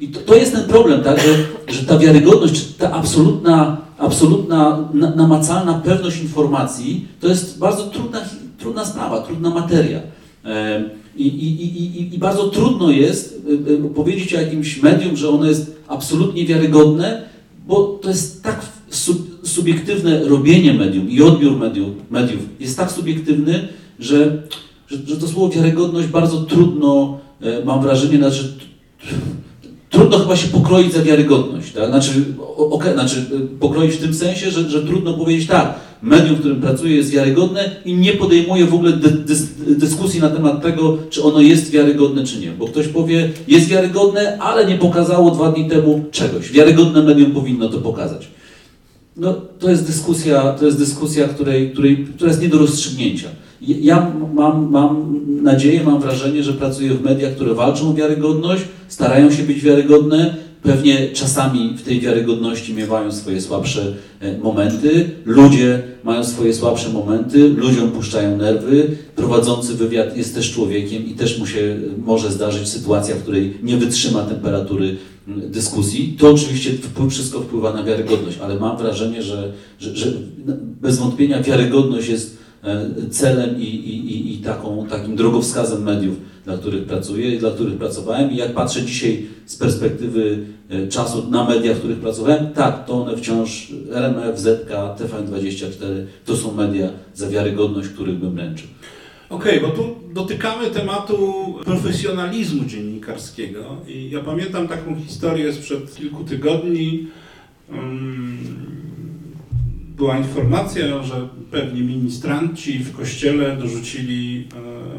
I 0.00 0.08
to, 0.08 0.20
to 0.20 0.34
jest 0.34 0.52
ten 0.52 0.64
problem, 0.64 1.02
tak? 1.02 1.20
Że, 1.20 1.36
że 1.74 1.86
ta 1.86 1.98
wiarygodność, 1.98 2.64
ta 2.78 2.92
absolutna 2.92 3.86
absolutna, 3.98 4.88
namacalna 5.16 5.74
pewność 5.74 6.20
informacji 6.20 7.08
to 7.20 7.28
jest 7.28 7.58
bardzo 7.58 7.82
trudna, 7.82 8.20
trudna 8.58 8.84
sprawa, 8.84 9.20
trudna 9.20 9.50
materia. 9.50 10.00
I, 11.16 11.26
i, 11.26 11.64
i, 11.64 12.14
I, 12.14 12.18
bardzo 12.18 12.48
trudno 12.48 12.90
jest 12.90 13.42
e, 13.68 13.86
e, 13.86 13.88
powiedzieć 13.88 14.34
o 14.34 14.40
jakimś 14.40 14.82
medium, 14.82 15.16
że 15.16 15.28
ono 15.28 15.44
jest 15.44 15.76
absolutnie 15.88 16.46
wiarygodne, 16.46 17.22
bo 17.66 17.98
to 18.02 18.08
jest 18.08 18.42
tak 18.42 18.66
sub, 18.90 19.46
subiektywne 19.48 20.24
robienie 20.24 20.74
medium 20.74 21.10
i 21.10 21.22
odbiór 21.22 21.58
medium, 21.58 21.94
mediów 22.10 22.40
jest 22.60 22.76
tak 22.76 22.92
subiektywny, 22.92 23.68
że, 23.98 24.42
że, 24.88 24.96
że 25.06 25.16
to 25.16 25.28
słowo 25.28 25.54
wiarygodność 25.54 26.08
bardzo 26.08 26.40
trudno, 26.40 27.18
e, 27.40 27.64
mam 27.64 27.82
wrażenie, 27.82 28.18
znaczy 28.18 28.58
trudno 29.96 30.18
chyba 30.18 30.36
się 30.36 30.48
pokroić 30.48 30.92
za 30.92 31.02
wiarygodność. 31.02 31.72
Tak? 31.72 31.88
Znaczy, 31.88 32.10
okay, 32.56 32.92
znaczy, 32.92 33.24
y, 33.54 33.58
pokroić 33.58 33.94
w 33.94 34.00
tym 34.00 34.14
sensie, 34.14 34.50
że, 34.50 34.70
że 34.70 34.82
trudno 34.82 35.14
powiedzieć 35.14 35.46
tak, 35.46 35.74
medium, 36.02 36.36
w 36.36 36.38
którym 36.38 36.60
pracuję 36.60 36.96
jest 36.96 37.10
wiarygodne 37.10 37.70
i 37.84 37.94
nie 37.94 38.12
podejmuje 38.12 38.66
w 38.66 38.74
ogóle 38.74 38.92
dy, 38.92 39.10
dys, 39.10 39.46
dyskusji 39.68 40.20
na 40.20 40.30
temat 40.30 40.62
tego, 40.62 40.98
czy 41.10 41.22
ono 41.22 41.40
jest 41.40 41.70
wiarygodne, 41.70 42.24
czy 42.24 42.38
nie. 42.38 42.50
Bo 42.50 42.66
ktoś 42.66 42.88
powie, 42.88 43.30
jest 43.48 43.68
wiarygodne, 43.68 44.38
ale 44.38 44.66
nie 44.66 44.78
pokazało 44.78 45.30
dwa 45.30 45.52
dni 45.52 45.68
temu 45.68 46.04
czegoś. 46.10 46.52
Wiarygodne 46.52 47.02
medium 47.02 47.30
powinno 47.30 47.68
to 47.68 47.78
pokazać. 47.78 48.28
No, 49.16 49.34
to 49.58 49.70
jest 49.70 49.86
dyskusja, 49.86 50.52
to 50.52 50.66
jest 50.66 50.78
dyskusja 50.78 51.28
której, 51.28 51.70
której, 51.70 52.06
która 52.16 52.30
jest 52.30 52.42
nie 52.42 52.48
do 52.48 52.58
rozstrzygnięcia. 52.58 53.28
Ja 53.60 54.12
mam, 54.34 54.70
mam 54.70 55.20
nadzieję, 55.42 55.84
mam 55.84 56.00
wrażenie, 56.00 56.42
że 56.42 56.52
pracuję 56.52 56.90
w 56.90 57.04
mediach, 57.04 57.34
które 57.34 57.54
walczą 57.54 57.90
o 57.90 57.94
wiarygodność, 57.94 58.62
starają 58.88 59.30
się 59.30 59.42
być 59.42 59.60
wiarygodne, 59.60 60.34
pewnie 60.62 61.08
czasami 61.08 61.74
w 61.76 61.82
tej 61.82 62.00
wiarygodności 62.00 62.74
miewają 62.74 63.12
swoje 63.12 63.40
słabsze 63.40 63.94
e, 64.20 64.38
momenty, 64.38 65.10
ludzie 65.24 65.82
mają 66.04 66.24
swoje 66.24 66.54
słabsze 66.54 66.88
momenty, 66.88 67.48
ludziom 67.48 67.90
puszczają 67.90 68.36
nerwy, 68.36 68.88
prowadzący 69.16 69.74
wywiad 69.74 70.16
jest 70.16 70.34
też 70.34 70.52
człowiekiem 70.52 71.06
i 71.06 71.14
też 71.14 71.38
mu 71.38 71.46
się 71.46 71.76
może 72.04 72.32
zdarzyć 72.32 72.68
sytuacja, 72.68 73.14
w 73.14 73.22
której 73.22 73.54
nie 73.62 73.76
wytrzyma 73.76 74.22
temperatury 74.22 74.96
dyskusji. 75.26 76.16
To 76.18 76.30
oczywiście 76.30 76.70
wszystko 77.10 77.40
wpływa 77.40 77.72
na 77.72 77.82
wiarygodność, 77.82 78.38
ale 78.42 78.60
mam 78.60 78.76
wrażenie, 78.76 79.22
że, 79.22 79.52
że, 79.78 79.96
że 79.96 80.12
bez 80.80 80.98
wątpienia 80.98 81.42
wiarygodność 81.42 82.08
jest 82.08 82.36
E, 82.36 82.45
celem 83.10 83.60
i, 83.60 83.64
i, 83.64 84.34
i 84.34 84.38
taką, 84.38 84.86
takim 84.86 85.16
drogowskazem 85.16 85.82
mediów, 85.82 86.16
dla 86.44 86.58
których 86.58 86.84
pracuję 86.84 87.34
i 87.34 87.38
dla 87.38 87.50
których 87.50 87.78
pracowałem. 87.78 88.32
I 88.32 88.36
jak 88.36 88.54
patrzę 88.54 88.82
dzisiaj 88.82 89.26
z 89.46 89.56
perspektywy 89.56 90.46
e, 90.70 90.88
czasu 90.88 91.30
na 91.30 91.44
media, 91.44 91.74
w 91.74 91.78
których 91.78 91.98
pracowałem, 91.98 92.52
tak, 92.52 92.86
to 92.86 93.02
one 93.02 93.16
wciąż, 93.16 93.72
RMF, 93.92 94.38
ZK, 94.38 94.70
TVN24, 94.70 96.06
to 96.24 96.36
są 96.36 96.54
media 96.54 96.88
za 97.14 97.28
wiarygodność, 97.28 97.88
których 97.88 98.18
bym 98.18 98.38
ręczył. 98.38 98.68
Okej, 99.30 99.58
okay, 99.58 99.70
bo 99.70 99.76
tu 99.76 99.96
dotykamy 100.12 100.70
tematu 100.70 101.44
profesjonalizmu 101.64 102.64
dziennikarskiego. 102.64 103.76
I 103.88 104.10
ja 104.10 104.20
pamiętam 104.20 104.68
taką 104.68 104.96
historię 104.96 105.52
sprzed 105.52 105.94
kilku 105.94 106.24
tygodni. 106.24 107.06
Um, 107.70 108.85
była 109.96 110.18
informacja, 110.18 111.02
że 111.02 111.28
pewni 111.50 111.82
ministranci 111.82 112.78
w 112.78 112.96
kościele 112.96 113.56
dorzucili 113.56 114.48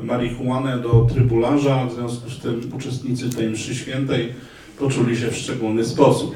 e, 0.01 0.05
marihuanę 0.05 0.77
do 0.79 1.07
trybularza, 1.13 1.85
w 1.85 1.93
związku 1.93 2.29
z 2.29 2.39
tym 2.39 2.61
uczestnicy 2.75 3.29
tej 3.29 3.49
mszy 3.49 3.75
świętej 3.75 4.33
poczuli 4.79 5.17
się 5.17 5.27
w 5.27 5.35
szczególny 5.35 5.85
sposób. 5.85 6.35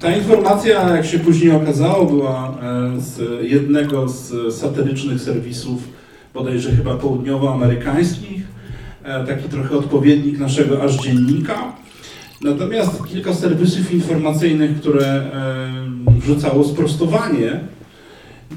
Ta 0.00 0.16
informacja, 0.16 0.96
jak 0.96 1.06
się 1.06 1.18
później 1.18 1.52
okazało, 1.52 2.06
była 2.06 2.58
e, 2.62 3.00
z 3.00 3.42
jednego 3.42 4.08
z 4.08 4.54
satyrycznych 4.54 5.20
serwisów, 5.20 5.88
bodajże 6.34 6.70
chyba 6.70 6.94
południowoamerykańskich, 6.94 8.42
e, 9.02 9.26
taki 9.26 9.48
trochę 9.48 9.76
odpowiednik 9.76 10.38
naszego 10.38 10.82
aż 10.82 10.96
dziennika. 10.96 11.72
Natomiast 12.42 13.06
kilka 13.06 13.34
serwisów 13.34 13.92
informacyjnych, 13.92 14.80
które 14.80 15.30
wrzucało 16.06 16.64
sprostowanie 16.64 17.60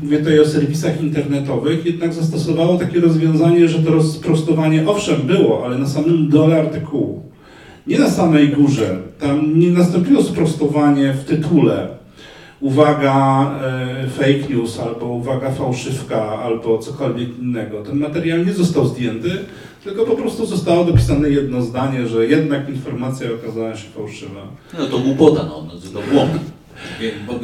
mówię 0.04 0.20
tutaj 0.20 0.40
o 0.40 0.46
serwisach 0.46 1.02
internetowych, 1.02 1.86
jednak 1.86 2.14
zastosowało 2.14 2.78
takie 2.78 3.00
rozwiązanie, 3.00 3.68
że 3.68 3.80
to 3.80 3.92
rozprostowanie 3.92 4.90
owszem 4.90 5.22
było, 5.22 5.66
ale 5.66 5.78
na 5.78 5.88
samym 5.88 6.30
dole 6.30 6.60
artykułu. 6.60 7.24
Nie 7.88 8.00
na 8.00 8.10
samej 8.10 8.50
górze. 8.50 8.98
Tam 9.20 9.60
nie 9.60 9.70
nastąpiło 9.70 10.24
sprostowanie 10.24 11.14
w 11.14 11.24
tytule. 11.24 11.88
Uwaga, 12.62 13.52
e, 13.64 14.08
fake 14.08 14.54
news, 14.54 14.80
albo 14.80 15.06
uwaga, 15.06 15.52
fałszywka, 15.52 16.22
albo 16.22 16.78
cokolwiek 16.78 17.40
innego. 17.40 17.84
Ten 17.84 18.00
materiał 18.00 18.38
nie 18.38 18.54
został 18.54 18.88
zdjęty, 18.88 19.30
tylko 19.84 20.06
po 20.06 20.16
prostu 20.16 20.46
zostało 20.46 20.86
dopisane 20.86 21.30
jedno 21.30 21.62
zdanie, 21.62 22.08
że 22.08 22.26
jednak 22.26 22.70
informacja 22.70 23.28
okazała 23.42 23.76
się 23.76 23.90
fałszywa. 23.90 24.42
No 24.80 24.86
to 24.86 25.00
głupota, 25.00 25.44
no, 25.44 25.64
to 25.94 26.14
błąd 26.14 26.32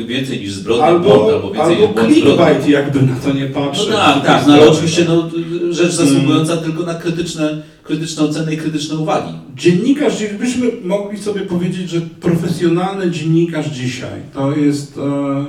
więcej 0.08 0.40
niż 0.40 0.54
zbrodnia 0.54 0.86
albo, 0.86 1.16
błąd, 1.16 1.34
albo 1.34 1.52
więcej 1.52 1.86
albo 1.86 2.02
clickbait, 2.02 2.68
jakby 2.68 3.02
na 3.02 3.16
to 3.16 3.34
nie 3.34 3.46
patrzeć. 3.46 3.88
No 3.90 3.98
tak, 3.98 4.26
tak, 4.26 4.48
no 4.48 4.54
ale 4.54 4.70
oczywiście 4.70 5.06
no, 5.08 5.30
rzecz 5.70 5.92
zasługująca 5.92 6.54
hmm. 6.54 6.72
tylko 6.72 6.84
na 6.84 6.94
krytyczne, 6.94 7.62
krytyczne 7.84 8.24
oceny 8.24 8.54
i 8.54 8.58
krytyczne 8.58 8.98
uwagi. 8.98 9.34
Dziennikarz, 9.56 10.24
byśmy 10.40 10.72
mogli 10.84 11.18
sobie 11.18 11.42
powiedzieć, 11.42 11.90
że 11.90 12.02
profesjonalny 12.02 13.12
dziennikarz 13.12 13.70
dzisiaj 13.70 14.22
to 14.34 14.56
jest, 14.56 14.98
e, 14.98 15.46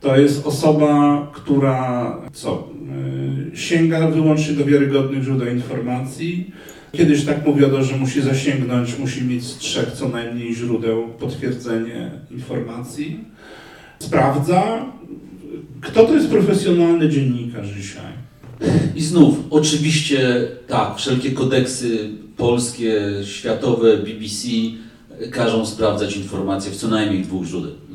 to 0.00 0.16
jest 0.16 0.46
osoba, 0.46 1.26
która 1.34 2.16
co, 2.32 2.68
e, 3.52 3.56
sięga 3.56 4.08
wyłącznie 4.08 4.54
do 4.54 4.64
wiarygodnych 4.64 5.22
źródeł 5.22 5.48
informacji, 5.48 6.50
Kiedyś 6.96 7.24
tak 7.24 7.46
mówiono, 7.46 7.84
że 7.84 7.96
musi 7.96 8.22
zasięgnąć, 8.22 8.98
musi 8.98 9.24
mieć 9.24 9.44
z 9.44 9.58
trzech 9.58 9.92
co 9.92 10.08
najmniej 10.08 10.54
źródeł 10.54 11.08
potwierdzenie 11.08 12.10
informacji. 12.30 13.24
Sprawdza. 13.98 14.86
Kto 15.80 16.04
to 16.04 16.14
jest 16.14 16.28
profesjonalny 16.28 17.08
dziennikarz 17.08 17.68
dzisiaj? 17.68 18.12
I 18.96 19.00
znów, 19.00 19.36
oczywiście 19.50 20.48
tak, 20.66 20.96
wszelkie 20.96 21.30
kodeksy 21.30 22.10
polskie, 22.36 23.02
światowe, 23.24 23.96
BBC 23.96 24.48
każą 25.30 25.66
sprawdzać 25.66 26.16
informacje 26.16 26.72
w 26.72 26.76
co 26.76 26.88
najmniej 26.88 27.22
dwóch 27.22 27.46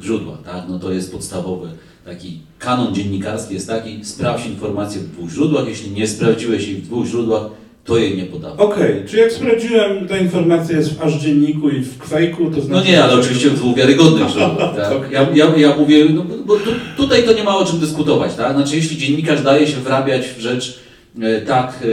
źródłach, 0.02 0.44
tak? 0.44 0.64
No 0.70 0.80
to 0.80 0.92
jest 0.92 1.12
podstawowy 1.12 1.70
taki 2.06 2.40
kanon 2.60 2.96
dziennikarski 2.96 3.54
jest 3.54 3.68
taki, 3.68 4.06
sprawdź 4.06 4.46
informacje 4.46 5.02
w 5.02 5.12
dwóch 5.12 5.30
źródłach, 5.30 5.68
jeśli 5.68 5.92
nie 5.92 6.08
sprawdziłeś 6.08 6.68
ich 6.68 6.78
w 6.78 6.86
dwóch 6.86 7.06
źródłach, 7.06 7.44
to 7.90 7.98
jej 7.98 8.18
nie 8.18 8.24
podało. 8.24 8.56
Okej, 8.58 8.92
okay. 8.92 9.06
czy 9.10 9.18
jak 9.18 9.32
sprawdziłem, 9.32 10.08
ta 10.08 10.18
informacja 10.18 10.78
jest 10.78 10.94
w 10.94 11.02
aż 11.02 11.14
dzienniku 11.14 11.70
i 11.70 11.82
w 11.82 11.98
kwejku, 11.98 12.52
to 12.52 12.62
znaczy... 12.62 12.86
No 12.86 12.92
nie, 12.92 13.04
ale 13.04 13.14
oczywiście 13.14 13.50
w 13.50 13.56
dwóch 13.56 13.78
wiarygodnych 13.78 14.30
źródłach. 14.30 14.76
Tak? 14.80 15.12
Ja, 15.12 15.28
ja, 15.34 15.46
ja 15.58 15.76
mówię, 15.76 16.06
no, 16.14 16.26
bo 16.46 16.56
tu, 16.56 16.72
tutaj 16.98 17.24
to 17.24 17.34
nie 17.34 17.44
ma 17.44 17.58
o 17.58 17.66
czym 17.66 17.80
dyskutować, 17.80 18.36
tak? 18.36 18.54
Znaczy, 18.54 18.76
jeśli 18.76 18.98
dziennikarz 18.98 19.42
daje 19.42 19.68
się 19.68 19.78
wrabiać 19.78 20.28
w 20.28 20.40
rzecz 20.40 20.80
e, 21.22 21.42
tak 21.42 21.84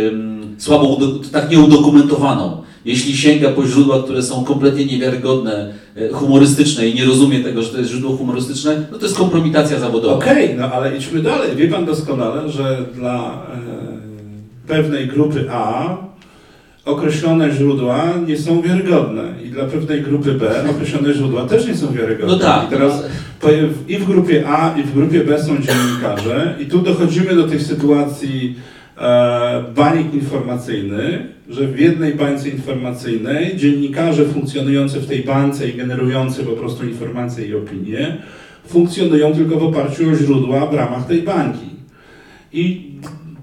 słabo, 0.59 0.99
tak 1.33 1.51
nieudokumentowaną, 1.51 2.63
Jeśli 2.87 3.17
sięga 3.17 3.51
po 3.51 3.67
źródła, 3.67 4.03
które 4.03 4.23
są 4.23 4.45
kompletnie 4.45 4.87
niewiarygodne, 4.87 5.75
e, 5.97 6.09
humorystyczne 6.09 6.89
i 6.89 6.95
nie 6.95 7.05
rozumie 7.05 7.41
tego, 7.41 7.63
że 7.63 7.69
to 7.69 7.79
jest 7.79 7.91
źródło 7.91 8.17
humorystyczne, 8.17 8.87
no 8.93 8.99
to 8.99 9.07
jest 9.07 9.19
kompromitacja 9.19 9.79
zawodowa. 9.79 10.15
Okej, 10.15 10.55
no 10.59 10.73
ale 10.73 10.97
idźmy 10.97 11.23
dalej. 11.23 11.57
Wie 11.57 11.69
pan 11.69 11.85
doskonale, 11.85 12.49
że 12.49 12.85
dla 12.95 13.47
e, 13.55 13.96
pewnej 14.67 15.07
grupy 15.07 15.45
A 15.51 15.97
określone 16.85 17.51
źródła 17.53 18.05
nie 18.27 18.39
są 18.39 18.63
wiarygodne 18.63 19.23
i 19.45 19.49
dla 19.49 19.65
pewnej 19.65 20.03
grupy 20.03 20.33
B 20.33 20.51
określone 20.71 21.15
źródła 21.15 21.45
też 21.45 21.67
nie 21.67 21.75
są 21.75 21.93
wiarygodne. 21.93 22.35
No 22.35 22.39
tak. 22.39 22.67
I 22.67 22.71
teraz 22.71 23.05
po- 23.41 23.49
i 23.89 23.97
w 23.99 24.05
grupie 24.07 24.45
A 24.49 24.75
i 24.79 24.83
w 24.83 24.95
grupie 24.95 25.25
B 25.25 25.43
są 25.43 25.57
dziennikarze 25.59 26.55
i 26.61 26.67
tu 26.67 26.79
dochodzimy 26.79 27.35
do 27.35 27.49
tej 27.49 27.61
sytuacji 27.61 28.55
e, 28.99 29.65
bańek 29.77 30.15
informacyjnych, 30.15 31.21
że 31.49 31.67
w 31.67 31.81
jednej 31.81 32.15
bańce 32.15 32.49
informacyjnej 32.49 33.57
dziennikarze 33.57 34.25
funkcjonujący 34.25 35.01
w 35.01 35.07
tej 35.07 35.25
bańce 35.25 35.69
i 35.69 35.75
generujący 35.75 36.43
po 36.43 36.53
prostu 36.53 36.87
informacje 36.89 37.47
i 37.47 37.55
opinie 37.55 38.17
funkcjonują 38.67 39.35
tylko 39.35 39.57
w 39.57 39.65
oparciu 39.65 40.11
o 40.11 40.15
źródła 40.15 40.67
w 40.67 40.75
ramach 40.75 41.07
tej 41.07 41.23
bańki. 41.23 41.67
I 42.53 42.91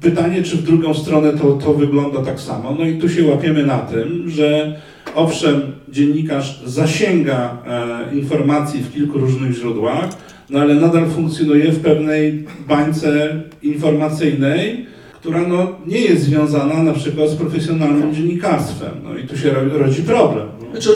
pytanie, 0.04 0.44
czy 0.44 0.58
w 0.58 0.64
drugą 0.64 0.94
stronę 0.94 1.34
to, 1.34 1.54
to 1.54 1.74
wygląda 1.74 2.22
tak 2.22 2.40
samo. 2.40 2.76
No 2.80 2.86
i 2.86 2.98
tu 2.98 3.10
się 3.10 3.26
łapiemy 3.26 3.66
na 3.66 3.78
tym, 3.78 4.30
że 4.30 4.76
owszem, 5.16 5.62
dziennikarz 5.90 6.64
zasięga 6.66 7.58
e, 7.68 8.16
informacji 8.16 8.84
w 8.84 8.94
kilku 8.94 9.18
różnych 9.18 9.52
źródłach, 9.54 10.10
no 10.50 10.60
ale 10.60 10.76
nadal 10.76 11.10
funkcjonuje 11.10 11.72
w 11.72 11.80
pewnej 11.80 12.46
bańce 12.68 13.42
informacyjnej, 13.64 14.86
która 15.14 15.48
no, 15.48 15.72
nie 15.88 16.00
jest 16.02 16.24
związana 16.24 16.84
na 16.84 16.94
przykład 16.94 17.30
z 17.30 17.36
profesjonalnym 17.36 18.14
dziennikarstwem. 18.16 18.92
No 19.04 19.18
i 19.18 19.24
tu 19.28 19.38
się 19.38 19.50
ro- 19.50 19.78
rodzi 19.78 20.02
problem. 20.02 20.48
Znaczy, 20.74 20.90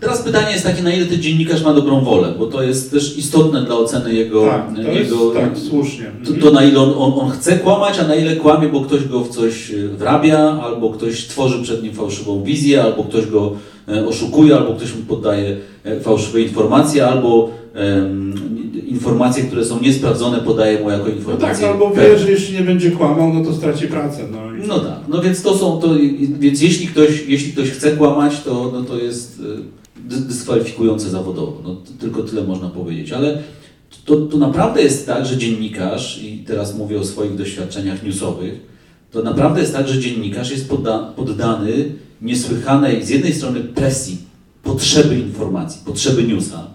teraz 0.00 0.22
pytanie 0.22 0.52
jest 0.52 0.64
takie, 0.64 0.82
na 0.82 0.94
ile 0.94 1.06
ten 1.06 1.22
dziennikarz 1.22 1.62
ma 1.64 1.74
dobrą 1.74 2.00
wolę, 2.00 2.28
bo 2.38 2.46
to 2.46 2.62
jest 2.62 2.90
też 2.90 3.18
istotne 3.18 3.64
dla 3.64 3.74
oceny 3.74 4.14
jego, 4.14 4.46
tak, 4.46 4.74
to 4.74 4.90
jest 4.92 5.10
jego 5.10 5.30
tak, 5.30 5.58
słusznie. 5.58 6.04
to, 6.24 6.46
to 6.46 6.50
na 6.50 6.64
ile 6.64 6.80
on, 6.80 6.94
on, 6.98 7.12
on 7.20 7.30
chce 7.30 7.58
kłamać, 7.58 7.98
a 7.98 8.08
na 8.08 8.14
ile 8.14 8.36
kłamie, 8.36 8.68
bo 8.68 8.80
ktoś 8.80 9.04
go 9.04 9.20
w 9.20 9.28
coś 9.28 9.70
y, 9.70 9.88
wrabia, 9.88 10.38
albo 10.38 10.90
ktoś 10.90 11.26
tworzy 11.26 11.62
przed 11.62 11.82
nim 11.82 11.94
fałszywą 11.94 12.42
wizję, 12.42 12.82
albo 12.82 13.04
ktoś 13.04 13.26
go 13.26 13.52
e, 13.88 14.06
oszukuje, 14.06 14.56
albo 14.56 14.74
ktoś 14.74 14.94
mu 14.94 15.02
poddaje 15.02 15.56
e, 15.84 16.00
fałszywe 16.00 16.40
informacje, 16.40 17.06
albo 17.06 17.50
informacje, 18.88 19.44
które 19.44 19.64
są 19.64 19.80
niesprawdzone, 19.80 20.38
podaje 20.38 20.80
mu 20.82 20.90
jako 20.90 21.04
No 21.04 21.10
tak, 21.10 21.16
informacje. 21.16 21.68
albo 21.68 21.90
wie, 21.90 22.18
że 22.18 22.30
jeśli 22.30 22.54
nie 22.54 22.62
będzie 22.62 22.90
kłamał, 22.90 23.34
no 23.34 23.44
to 23.44 23.54
straci 23.54 23.86
pracę. 23.88 24.22
No, 24.32 24.54
i 24.64 24.68
No 24.68 24.78
tak, 24.80 24.98
no 25.08 25.22
więc 25.22 25.42
to 25.42 25.58
są, 25.58 25.80
to, 25.80 25.88
więc 26.38 26.60
jeśli 26.62 26.86
ktoś, 26.86 27.24
jeśli 27.28 27.52
ktoś 27.52 27.70
chce 27.70 27.90
kłamać, 27.96 28.40
to, 28.40 28.70
no 28.72 28.82
to 28.82 28.96
jest 28.98 29.40
y, 29.40 29.42
dy- 30.08 30.20
dyskwalifikujące 30.20 31.10
zawodowo, 31.10 31.60
no 31.64 31.76
tylko 32.00 32.22
tyle 32.22 32.44
można 32.44 32.68
powiedzieć, 32.68 33.12
ale 33.12 33.38
to, 34.04 34.16
to 34.16 34.36
naprawdę 34.38 34.82
jest 34.82 35.06
tak, 35.06 35.26
że 35.26 35.36
dziennikarz, 35.36 36.22
i 36.22 36.38
teraz 36.46 36.76
mówię 36.78 36.98
o 37.00 37.04
swoich 37.04 37.34
doświadczeniach 37.34 38.02
newsowych, 38.02 38.60
to 39.10 39.22
naprawdę 39.22 39.60
jest 39.60 39.72
tak, 39.72 39.88
że 39.88 39.98
dziennikarz 40.00 40.50
jest 40.50 40.68
podda, 40.68 40.98
poddany 40.98 41.92
niesłychanej 42.22 43.04
z 43.04 43.08
jednej 43.08 43.32
strony 43.34 43.60
presji, 43.60 44.18
potrzeby 44.62 45.18
informacji, 45.18 45.80
potrzeby 45.84 46.22
newsa, 46.22 46.66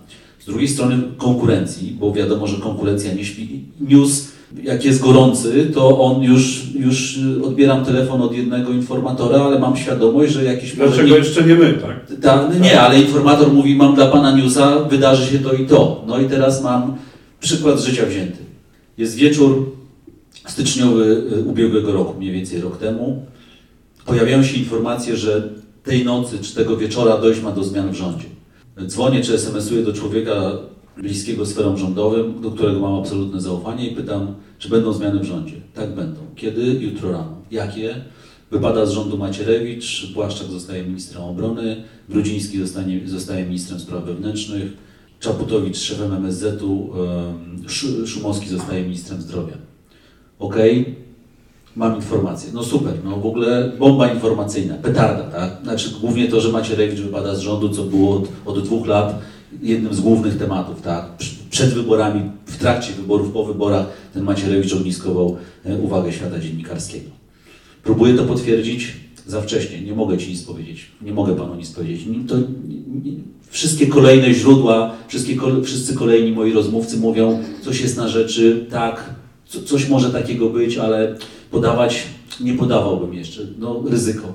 z 0.42 0.46
drugiej 0.46 0.68
strony 0.68 1.02
konkurencji, 1.18 1.98
bo 2.00 2.14
wiadomo, 2.14 2.48
że 2.48 2.58
konkurencja 2.58 3.14
nie 3.14 3.26
śpi. 3.26 3.64
News, 3.82 4.28
jak 4.64 4.86
jest 4.86 5.02
gorący, 5.02 5.72
to 5.74 6.00
on 6.00 6.24
już, 6.24 6.64
już 6.76 7.20
odbieram 7.44 7.86
telefon 7.86 8.22
od 8.22 8.36
jednego 8.36 8.72
informatora, 8.72 9.42
ale 9.42 9.60
mam 9.60 9.78
świadomość, 9.78 10.34
że 10.34 10.44
jakiś 10.44 10.76
Dlaczego 10.76 11.18
jeszcze 11.18 11.44
nie 11.44 11.56
my, 11.56 11.74
tak? 11.74 12.20
ta, 12.22 12.50
nie, 12.62 12.82
ale 12.82 13.02
informator 13.02 13.54
mówi, 13.54 13.76
mam 13.76 13.96
dla 13.96 14.08
pana 14.08 14.38
newsa, 14.38 14.80
wydarzy 14.80 15.32
się 15.32 15.40
to 15.40 15.54
i 15.54 15.68
to. 15.68 16.04
No 16.08 16.20
i 16.20 16.30
teraz 16.30 16.64
mam 16.64 16.96
przykład 17.40 17.80
z 17.80 17.86
życia 17.86 18.06
wzięty. 18.06 18.38
Jest 18.98 19.16
wieczór 19.16 19.72
styczniowy 20.48 21.24
y, 21.38 21.44
ubiegłego 21.44 21.92
roku, 21.92 22.14
mniej 22.18 22.32
więcej 22.32 22.62
rok 22.62 22.78
temu. 22.78 23.26
Pojawiają 24.06 24.44
się 24.44 24.58
informacje, 24.58 25.18
że 25.18 25.50
tej 25.84 26.06
nocy 26.06 26.40
czy 26.42 26.56
tego 26.56 26.78
wieczora 26.78 27.18
dojść 27.18 27.42
ma 27.42 27.52
do 27.52 27.64
zmian 27.64 27.92
w 27.92 27.96
rządzie. 27.96 28.26
Dzwonię 28.86 29.22
czy 29.22 29.34
SMS-uję 29.34 29.84
do 29.84 29.94
człowieka 29.94 30.52
bliskiego 30.98 31.46
sferom 31.46 31.78
rządowym, 31.78 32.42
do 32.42 32.52
którego 32.52 32.80
mam 32.80 32.94
absolutne 32.94 33.42
zaufanie 33.42 33.90
i 33.90 33.96
pytam, 33.96 34.36
czy 34.60 34.70
będą 34.70 34.94
zmiany 34.94 35.20
w 35.20 35.24
rządzie. 35.24 35.56
Tak 35.74 35.96
będą. 35.96 36.20
Kiedy? 36.36 36.62
Jutro 36.66 37.12
rano. 37.12 37.38
Jakie? 37.52 37.96
Wypada 38.52 38.86
z 38.86 38.92
rządu 38.92 39.18
Macierewicz, 39.18 40.14
Błaszczak 40.14 40.48
zostaje 40.48 40.84
ministrem 40.84 41.24
obrony, 41.24 41.84
Brudziński 42.10 42.60
zostanie, 42.60 43.02
zostaje 43.06 43.46
ministrem 43.46 43.80
spraw 43.80 44.06
wewnętrznych, 44.06 44.74
Czaputowicz 45.20 45.78
szefem 45.78 46.14
MSZ-u, 46.14 46.90
Szumowski 48.06 48.50
zostaje 48.50 48.84
ministrem 48.84 49.22
zdrowia. 49.22 49.54
Okej, 50.40 50.96
mam 51.76 51.96
informację. 51.96 52.50
No 52.54 52.64
super, 52.64 52.94
no 53.04 53.18
w 53.18 53.26
ogóle 53.26 53.72
bomba 53.80 54.14
informacyjna, 54.14 54.76
petarda, 54.76 55.24
tak? 55.24 55.58
Znaczy 55.64 55.90
głównie 56.02 56.28
to, 56.28 56.42
że 56.42 56.52
Macierewicz 56.52 57.00
wypada 57.00 57.36
z 57.36 57.40
rządu, 57.40 57.70
co 57.70 57.84
było 57.84 58.16
od, 58.16 58.28
od 58.46 58.64
dwóch 58.64 58.88
lat 58.88 59.20
jednym 59.62 59.94
z 59.94 60.00
głównych 60.00 60.38
tematów, 60.38 60.82
tak? 60.82 61.06
Przed 61.50 61.74
wyborami, 61.74 62.22
w 62.46 62.58
trakcie 62.58 62.94
wyborów, 62.94 63.32
po 63.32 63.46
wyborach 63.46 63.86
ten 64.14 64.24
Macierewicz 64.24 64.74
ogniskował 64.74 65.38
e, 65.66 65.78
uwagę 65.78 66.14
świata 66.14 66.40
dziennikarskiego. 66.40 67.10
Próbuję 67.84 68.14
to 68.14 68.24
potwierdzić 68.24 68.94
za 69.28 69.42
wcześnie. 69.42 69.82
Nie 69.82 69.94
mogę 69.94 70.18
Ci 70.18 70.30
nic 70.30 70.44
powiedzieć. 70.44 70.92
Nie 71.02 71.14
mogę 71.14 71.36
Panu 71.36 71.56
nic 71.56 71.72
powiedzieć. 71.72 72.02
To, 72.28 72.36
wszystkie 73.50 73.88
kolejne 73.88 74.34
źródła, 74.34 74.94
wszystkie, 75.08 75.36
wszyscy 75.64 75.96
kolejni 75.96 76.32
moi 76.32 76.54
rozmówcy 76.54 76.98
mówią, 76.98 77.44
coś 77.62 77.82
jest 77.82 77.98
na 77.98 78.08
rzeczy, 78.08 78.66
tak, 78.72 79.16
co, 79.46 79.62
coś 79.62 79.90
może 79.90 80.10
takiego 80.10 80.50
być, 80.50 80.78
ale 80.78 81.16
podawać 81.52 82.04
nie 82.40 82.54
podawałbym 82.54 83.14
jeszcze. 83.14 83.42
No, 83.60 83.84
ryzyko. 83.90 84.34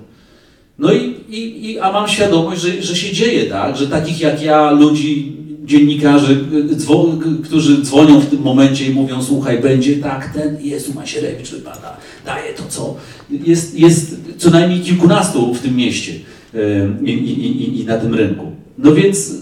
No 0.78 0.92
i, 0.92 1.14
i, 1.28 1.70
i 1.70 1.78
a 1.78 1.92
mam 1.92 2.08
świadomość, 2.08 2.62
że, 2.62 2.82
że 2.82 2.96
się 2.96 3.12
dzieje 3.12 3.50
tak, 3.50 3.76
że 3.76 3.86
takich 3.86 4.20
jak 4.20 4.42
ja, 4.42 4.70
ludzi, 4.70 5.36
dziennikarzy, 5.64 6.44
dzwo, 6.74 7.18
którzy 7.44 7.82
dzwonią 7.82 8.20
w 8.20 8.26
tym 8.26 8.42
momencie 8.42 8.86
i 8.86 8.90
mówią, 8.90 9.22
słuchaj, 9.22 9.60
będzie 9.60 9.96
tak, 9.96 10.32
ten 10.34 10.58
Jezu 10.60 10.94
Macierewicz 10.94 11.50
wypada, 11.50 11.96
daje 12.26 12.54
to 12.54 12.62
co. 12.68 12.96
Jest, 13.30 13.78
jest 13.78 14.16
co 14.38 14.50
najmniej 14.50 14.80
kilkunastu 14.80 15.54
w 15.54 15.60
tym 15.60 15.76
mieście 15.76 16.12
i, 17.04 17.10
i, 17.10 17.46
i, 17.46 17.80
i 17.80 17.84
na 17.84 17.98
tym 17.98 18.14
rynku. 18.14 18.52
No 18.78 18.94
więc, 18.94 19.32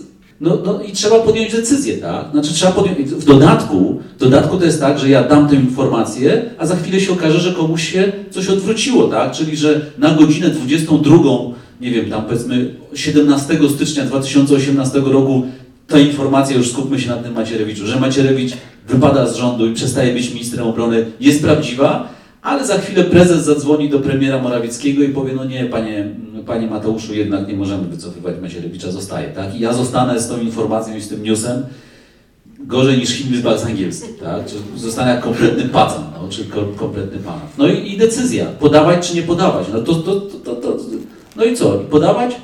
no, 0.40 0.58
no 0.64 0.82
i 0.82 0.92
trzeba 0.92 1.18
podjąć 1.18 1.52
decyzję, 1.52 1.96
tak? 1.98 2.30
Znaczy 2.32 2.54
trzeba 2.54 2.72
podjąć, 2.72 2.98
w 2.98 3.24
dodatku, 3.24 4.00
w 4.16 4.20
dodatku 4.20 4.56
to 4.56 4.64
jest 4.64 4.80
tak, 4.80 4.98
że 4.98 5.08
ja 5.08 5.22
dam 5.22 5.48
tę 5.48 5.54
informację, 5.54 6.50
a 6.58 6.66
za 6.66 6.76
chwilę 6.76 7.00
się 7.00 7.12
okaże, 7.12 7.40
że 7.40 7.52
komuś 7.52 7.92
się 7.92 8.12
coś 8.30 8.48
odwróciło, 8.48 9.08
tak? 9.08 9.32
Czyli, 9.32 9.56
że 9.56 9.80
na 9.98 10.10
godzinę 10.10 10.50
22, 10.50 11.16
nie 11.80 11.90
wiem, 11.90 12.10
tam 12.10 12.22
powiedzmy 12.22 12.74
17 12.94 13.58
stycznia 13.74 14.04
2018 14.04 15.00
roku 15.00 15.42
ta 15.88 15.98
informacja, 15.98 16.56
już 16.56 16.70
skupmy 16.70 17.00
się 17.00 17.08
na 17.08 17.16
tym 17.16 17.34
Macierewiczu, 17.34 17.86
że 17.86 18.00
Macierewicz 18.00 18.52
wypada 18.88 19.26
z 19.26 19.36
rządu 19.36 19.66
i 19.66 19.74
przestaje 19.74 20.14
być 20.14 20.30
ministrem 20.30 20.66
obrony, 20.66 21.06
jest 21.20 21.42
prawdziwa, 21.42 22.13
ale 22.44 22.66
za 22.66 22.78
chwilę 22.78 23.04
prezes 23.04 23.44
zadzwoni 23.44 23.88
do 23.90 24.00
premiera 24.00 24.42
Morawieckiego 24.42 25.02
i 25.02 25.08
powie, 25.08 25.32
no 25.34 25.44
nie, 25.44 25.64
panie, 25.64 26.08
panie 26.46 26.66
Mateuszu, 26.66 27.14
jednak 27.14 27.48
nie 27.48 27.54
możemy 27.54 27.88
wycofywać 27.88 28.34
Macierewicza, 28.42 28.90
zostaje, 28.90 29.28
tak? 29.28 29.54
I 29.54 29.60
ja 29.60 29.72
zostanę 29.72 30.20
z 30.20 30.28
tą 30.28 30.40
informacją 30.40 30.96
i 30.96 31.00
z 31.00 31.08
tym 31.08 31.22
newsem 31.22 31.66
gorzej 32.58 32.98
niż 32.98 33.10
Himmelsbach 33.10 33.58
z 33.58 33.64
angielskim, 33.64 34.14
tak? 34.16 34.46
Czy 34.46 34.54
zostanę 34.80 35.10
jak 35.10 35.20
kompletny 35.20 35.64
pacan, 35.68 36.04
no, 36.22 36.28
czy 36.28 36.44
ko- 36.44 36.72
kompletny 36.76 37.18
pan. 37.18 37.40
No 37.58 37.66
i, 37.68 37.92
i 37.92 37.96
decyzja, 37.96 38.46
podawać 38.46 39.08
czy 39.08 39.14
nie 39.16 39.22
podawać. 39.22 39.66
No 39.72 39.80
to, 39.80 39.94
to, 39.94 40.20
to, 40.20 40.54
to, 40.56 40.76
no 41.36 41.44
i 41.44 41.56
co, 41.56 41.72
podawać? 41.78 42.36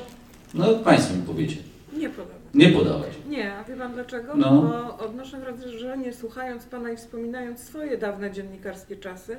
No 0.54 0.64
Państwo 0.74 1.16
mi 1.16 1.22
powiecie. 1.22 1.56
Nie 1.98 2.08
podoba. 2.08 2.34
Nie 2.54 2.68
podawać. 2.68 3.08
Nie, 3.28 3.54
a 3.54 3.64
wie 3.64 3.76
pan 3.76 3.92
dlaczego? 3.94 4.36
No. 4.36 4.62
Bo 4.98 5.04
odnoszę 5.04 5.36
wrażenie, 5.40 6.12
słuchając 6.12 6.64
pana 6.64 6.90
i 6.92 6.96
wspominając 6.96 7.60
swoje 7.60 7.98
dawne 7.98 8.30
dziennikarskie 8.32 8.96
czasy, 8.96 9.36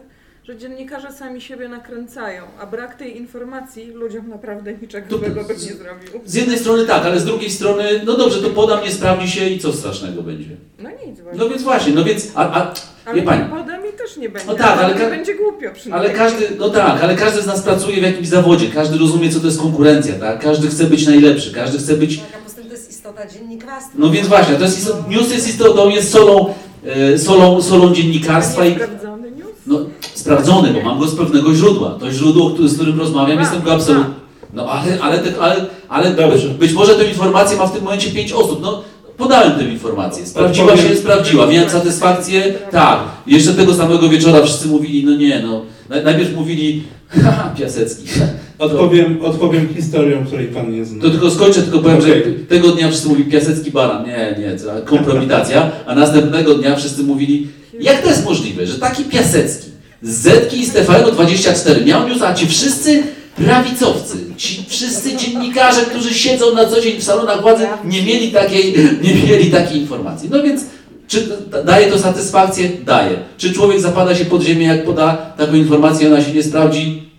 że 0.47 0.58
dziennikarze 0.58 1.12
sami 1.12 1.41
siebie 1.41 1.67
nakręcają, 1.69 2.43
a 2.60 2.65
brak 2.65 2.95
tej 2.95 3.17
informacji 3.17 3.86
ludziom 3.91 4.30
naprawdę 4.30 4.73
niczego 4.73 5.08
To- 5.10 5.17
złego 5.17 5.43
by 5.43 5.54
nie 5.54 5.60
zrobił. 5.60 6.10
Z 6.25 6.34
jednej 6.34 6.60
strony 6.60 6.86
tak, 6.86 7.06
ale 7.06 7.19
z 7.19 7.25
drugiej 7.25 7.49
strony, 7.51 7.84
no 8.06 8.17
dobrze, 8.17 8.41
to 8.41 8.49
podam, 8.49 8.84
nie 8.84 8.91
sprawdzi 8.91 9.27
się 9.32 9.49
i 9.49 9.60
co 9.60 9.73
strasznego 9.73 10.23
będzie. 10.23 10.49
No 10.80 10.89
nic 11.08 11.19
właśnie. 11.21 11.39
No 11.39 11.49
więc 11.49 11.62
właśnie, 11.63 11.93
no 11.93 12.04
więc, 12.04 12.27
a, 12.36 12.41
a 12.62 12.73
ale 13.06 13.15
wie 13.15 13.23
pani, 13.23 13.49
podam 13.49 13.82
i 13.89 13.93
też 13.97 14.17
nie 14.17 14.30
będzie. 14.30 14.47
No 14.47 14.56
tak, 14.56 14.80
ale 14.80 14.95
będzie 15.10 15.36
głupio 15.36 15.71
przynajmniej. 15.73 16.10
ale 16.12 16.19
każdy, 16.19 16.47
no 16.60 16.69
tak, 16.69 17.04
ale 17.04 17.15
każdy 17.15 17.41
z 17.41 17.45
nas 17.47 17.62
pracuje 17.62 17.99
w 17.99 18.04
jakimś 18.04 18.27
zawodzie, 18.27 18.67
każdy 18.69 18.97
rozumie, 18.97 19.30
co 19.30 19.39
to 19.39 19.45
jest 19.45 19.62
konkurencja, 19.62 20.13
tak? 20.19 20.39
Każdy 20.39 20.67
chce 20.67 20.84
być 20.84 21.08
najlepszy, 21.08 21.54
każdy 21.54 21.77
chce 21.77 21.93
być 21.97 22.17
Tak, 22.17 22.27
a 22.36 22.43
poza 22.43 22.56
tym 22.56 22.65
to 22.65 22.71
jest 22.71 22.89
istota 22.91 23.27
dziennikarstwa. 23.27 23.93
No 23.97 24.10
więc 24.10 24.27
właśnie, 24.27 24.56
to 24.56 24.62
jest, 24.63 24.80
istot- 24.80 25.10
news 25.10 25.34
jest 25.34 25.47
istotą, 25.49 25.89
jest 25.89 26.12
solą, 26.12 26.54
e, 26.86 27.17
solą, 27.17 27.62
solą 27.62 27.93
dziennikarstwa 27.93 28.65
i 28.65 28.75
Sprawdzony 28.75 29.32
news? 29.32 29.47
no, 29.67 29.80
sprawdzony, 30.21 30.73
bo 30.73 30.81
mam 30.81 30.99
go 30.99 31.07
z 31.07 31.15
pewnego 31.15 31.55
źródła. 31.55 31.89
To 31.99 32.12
źródło, 32.12 32.55
z 32.67 32.75
którym 32.75 32.99
rozmawiam, 32.99 33.38
A, 33.38 33.41
jestem 33.41 33.62
go 33.62 33.73
absolutnie. 33.73 34.13
No 34.53 34.65
ale, 34.71 35.01
ale, 35.01 35.19
ale, 35.39 35.65
ale 35.89 36.12
Dobrze. 36.12 36.47
być, 36.47 36.57
być 36.57 36.73
może 36.73 36.95
tę 36.95 37.05
informację 37.05 37.57
ma 37.57 37.67
w 37.67 37.73
tym 37.73 37.84
momencie 37.84 38.12
pięć 38.12 38.31
osób. 38.34 38.60
No, 38.62 38.81
podałem 39.17 39.51
tę 39.51 39.63
informację. 39.63 40.25
Sprawdziła 40.25 40.67
Odpowiem- 40.73 40.89
się, 40.89 40.95
sprawdziła. 40.95 41.47
Miałem 41.47 41.69
satysfakcję. 41.69 42.53
Tak. 42.71 42.99
Jeszcze 43.27 43.53
tego 43.53 43.73
samego 43.73 44.10
wieczora 44.10 44.43
wszyscy 44.43 44.67
mówili, 44.67 45.05
no 45.05 45.15
nie, 45.15 45.39
no. 45.43 45.62
Naj- 45.89 46.03
Najpierw 46.03 46.36
mówili, 46.36 46.84
haha, 47.23 47.53
Piasecki. 47.57 48.03
Odpowiem, 48.60 49.19
odpowiem 49.25 49.67
historią, 49.75 50.25
której 50.25 50.47
pan 50.47 50.71
nie 50.71 50.86
zna. 50.86 51.01
To 51.01 51.10
tylko 51.10 51.31
skończę, 51.31 51.62
tylko 51.62 51.79
powiem, 51.79 51.97
Okej. 51.99 52.23
że 52.23 52.31
tego 52.31 52.67
dnia 52.71 52.88
wszyscy 52.89 53.07
mówili 53.10 53.31
Piasecki 53.31 53.71
baran. 53.71 54.05
Nie, 54.05 54.36
nie, 54.39 54.55
kompromitacja. 54.86 55.71
A 55.86 55.95
następnego 55.95 56.55
dnia 56.55 56.75
wszyscy 56.75 57.03
mówili, 57.03 57.47
jak 57.79 58.01
to 58.01 58.10
jest 58.10 58.25
możliwe, 58.25 58.67
że 58.67 58.79
taki 58.79 59.03
Piasecki 59.03 59.70
z 60.02 60.10
Zetki 60.10 60.60
i 60.60 60.66
z 60.66 60.74
TVN-24 60.74 61.86
miał 61.86 62.08
news, 62.08 62.22
a 62.22 62.34
ci 62.34 62.48
wszyscy 62.48 63.04
prawicowcy, 63.36 64.18
ci 64.38 64.66
wszyscy 64.68 65.18
dziennikarze, 65.18 65.82
którzy 65.82 66.14
siedzą 66.14 66.56
na 66.56 66.66
co 66.66 66.82
dzień 66.82 66.98
w 67.00 67.04
salonach 67.04 67.42
władzy, 67.42 67.68
nie 67.86 68.04
mieli 68.04 68.32
takiej, 68.32 68.76
nie 69.04 69.14
mieli 69.16 69.52
takiej 69.52 69.82
informacji. 69.82 70.30
No 70.32 70.44
więc, 70.44 70.62
czy 71.08 71.28
da- 71.52 71.64
daje 71.64 71.92
to 71.92 72.00
satysfakcję? 72.00 72.70
Daje. 72.86 73.18
Czy 73.38 73.54
człowiek 73.54 73.80
zapada 73.80 74.16
się 74.16 74.26
pod 74.26 74.42
ziemię, 74.42 74.66
jak 74.66 74.86
poda 74.86 75.18
taką 75.38 75.54
informację, 75.54 76.08
ona 76.08 76.24
się 76.24 76.32
nie 76.32 76.44
sprawdzi? 76.44 77.12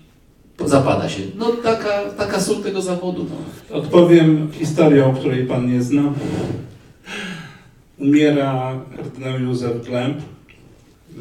Zapada 0.66 1.08
się. 1.08 1.20
No 1.36 1.46
taka, 1.46 2.00
taka 2.18 2.40
sól 2.40 2.56
tego 2.62 2.82
zawodu. 2.82 3.26
No. 3.70 3.76
Odpowiem 3.76 4.48
historią, 4.52 5.14
której 5.14 5.44
pan 5.46 5.72
nie 5.72 5.82
zna. 5.82 6.02
Umiera 7.98 8.80
kardynał 8.96 9.40
Józef 9.40 9.82
Klemp. 9.86 10.18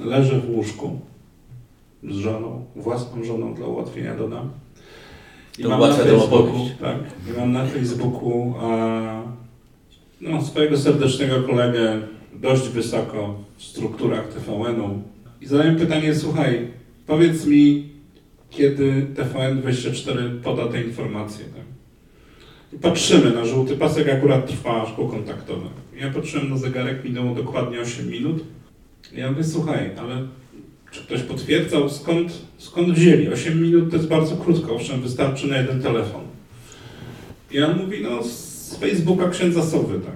Leży 0.05 0.39
w 0.39 0.49
łóżku 0.49 0.99
z 2.09 2.15
żoną, 2.15 2.65
własną 2.75 3.23
żoną 3.23 3.53
dla 3.53 3.67
ułatwienia 3.67 4.15
dodam. 4.15 4.49
I 5.59 5.63
To 5.63 5.69
mam 5.69 5.79
na 5.79 5.93
Facebooku, 5.93 6.69
tak, 6.79 6.97
i 7.29 7.39
mam 7.39 7.51
na 7.51 7.65
Facebooku 7.65 8.53
a, 8.61 9.21
no, 10.21 10.41
swojego 10.41 10.77
serdecznego 10.77 11.43
kolegę 11.43 12.01
dość 12.33 12.69
wysoko 12.69 13.35
w 13.57 13.63
strukturach 13.63 14.27
TVN-u 14.27 15.01
i 15.41 15.45
zadałem 15.45 15.75
pytanie, 15.75 16.15
słuchaj, 16.15 16.67
powiedz 17.07 17.45
mi, 17.45 17.89
kiedy 18.49 19.07
TVN24 19.15 20.41
poda 20.43 20.67
te 20.67 20.83
informacje. 20.83 21.45
Tak? 21.45 21.63
I 22.73 22.77
patrzymy 22.77 23.31
na 23.31 23.45
żółty 23.45 23.77
pasek, 23.77 24.09
akurat 24.09 24.47
trwa 24.47 24.85
szkło 24.85 25.07
kontaktowe. 25.07 25.67
Ja 25.99 26.11
patrzyłem 26.11 26.49
na 26.49 26.57
zegarek, 26.57 27.03
minęło 27.03 27.35
dokładnie 27.35 27.79
8 27.79 28.09
minut. 28.09 28.43
I 29.13 29.19
ja 29.19 29.31
mówię, 29.31 29.43
słuchaj, 29.43 29.89
ale 29.97 30.27
czy 30.91 31.01
ktoś 31.01 31.21
potwierdzał, 31.21 31.89
skąd, 31.89 32.33
skąd 32.57 32.93
wzięli? 32.93 33.27
8 33.27 33.61
minut 33.61 33.89
to 33.89 33.95
jest 33.95 34.09
bardzo 34.09 34.37
krótko, 34.37 34.75
owszem, 34.75 35.01
wystarczy 35.01 35.47
na 35.47 35.57
jeden 35.57 35.81
telefon. 35.81 36.21
I 37.51 37.61
on 37.61 37.77
mówi, 37.77 37.97
no 38.03 38.23
z 38.23 38.77
Facebooka 38.79 39.29
księdza 39.29 39.63
Sowy, 39.63 39.99
tak, 39.99 40.15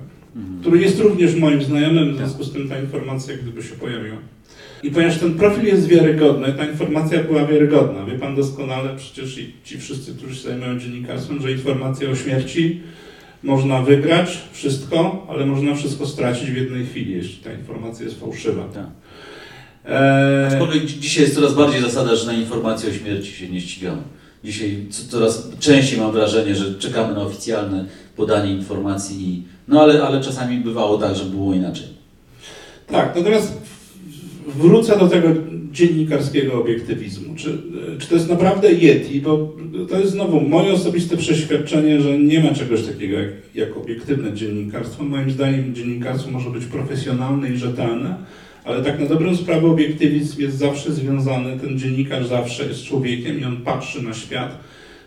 który 0.62 0.82
jest 0.82 1.00
również 1.00 1.36
moim 1.36 1.64
znajomym, 1.64 2.14
w 2.14 2.18
związku 2.18 2.44
z 2.44 2.54
tym 2.54 2.70
ta 2.70 2.80
informacja 2.80 3.38
gdyby 3.38 3.64
się 3.64 3.76
pojawiła. 3.76 4.18
I 4.84 4.92
ponieważ 4.92 5.20
ten 5.20 5.34
profil 5.34 5.66
jest 5.66 5.88
wiarygodny, 5.88 6.54
ta 6.54 6.66
informacja 6.66 7.24
była 7.24 7.46
wiarygodna. 7.46 8.06
Wie 8.06 8.20
pan 8.20 8.36
doskonale, 8.36 8.90
przecież 8.98 9.38
i 9.38 9.54
ci 9.64 9.78
wszyscy, 9.78 10.16
którzy 10.16 10.36
się 10.36 10.42
zajmują 10.42 10.80
dziennikarstwem, 10.80 11.42
że 11.42 11.52
informacje 11.52 12.10
o 12.10 12.16
śmierci 12.16 12.82
można 13.44 13.82
wygrać 13.82 14.42
wszystko, 14.52 15.28
ale 15.30 15.46
można 15.46 15.76
wszystko 15.76 16.06
stracić 16.06 16.52
w 16.52 16.56
jednej 16.56 16.86
chwili, 16.86 17.14
jeśli 17.14 17.44
ta 17.44 17.54
informacja 17.54 18.06
jest 18.06 18.20
fałszywa. 18.20 18.64
Tak. 18.64 18.88
Eee, 19.86 20.45
Aczkolwiek 20.58 20.86
dzi- 20.86 21.00
dzisiaj 21.00 21.24
jest 21.24 21.36
coraz 21.36 21.54
bardziej 21.54 21.82
zasada, 21.82 22.15
że 22.15 22.26
na 22.28 22.34
informacje 22.34 22.89
o 22.89 22.94
śmierci 22.94 23.32
się 23.32 23.50
nie 23.50 23.62
ścigamy. 23.62 24.02
Dzisiaj 24.44 24.86
co- 24.89 25.12
coraz 25.12 25.50
częściej 25.60 26.00
mam 26.00 26.12
wrażenie, 26.12 26.56
że 26.56 26.74
czekamy 26.76 27.13
na 27.13 27.22
oficjalne 27.22 27.86
podanie 28.15 28.52
informacji, 28.54 29.44
no 29.68 29.82
ale, 29.82 30.04
ale 30.04 30.22
czasami 30.22 30.58
bywało 30.60 30.98
tak, 30.98 31.15
że 31.15 31.26
było 31.26 31.54
inaczej. 31.54 31.88
Tak, 32.88 33.15
natomiast 33.15 33.58
wrócę 34.48 35.00
do 35.00 35.08
tego 35.08 35.28
dziennikarskiego 35.72 36.62
obiektywizmu. 36.62 37.36
Czy, 37.36 37.58
czy 38.00 38.08
to 38.08 38.15
jest 38.15 38.30
naprawdę 38.30 38.72
Yeti? 38.74 39.22
Bo 39.22 39.54
to 39.89 40.00
jest 40.00 40.12
znowu 40.12 40.41
moje 40.41 40.74
osobiste 40.74 41.18
przeświadczenie, 41.18 42.02
że 42.02 42.20
nie 42.20 42.44
ma 42.44 42.54
czegoś 42.54 42.84
takiego 42.84 43.20
jak, 43.20 43.30
jak 43.56 43.78
obiektywne 43.78 44.34
dziennikarstwo. 44.34 45.04
Moim 45.04 45.32
zdaniem 45.32 45.76
dziennikarstwo 45.76 46.32
może 46.32 46.50
być 46.50 46.65
profesjonalne 46.65 47.50
i 47.50 47.58
rzetelne, 47.58 48.15
ale 48.65 48.84
tak 48.84 48.99
na 48.99 49.06
dobrą 49.06 49.36
sprawę 49.36 49.67
obiektywizm 49.67 50.41
jest 50.41 50.58
zawsze 50.58 50.93
związany, 50.93 51.60
ten 51.60 51.80
dziennikarz 51.80 52.28
zawsze 52.28 52.65
jest 52.67 52.84
człowiekiem 52.84 53.39
i 53.39 53.43
on 53.45 53.58
patrzy 53.58 54.01
na 54.04 54.13
świat 54.13 54.58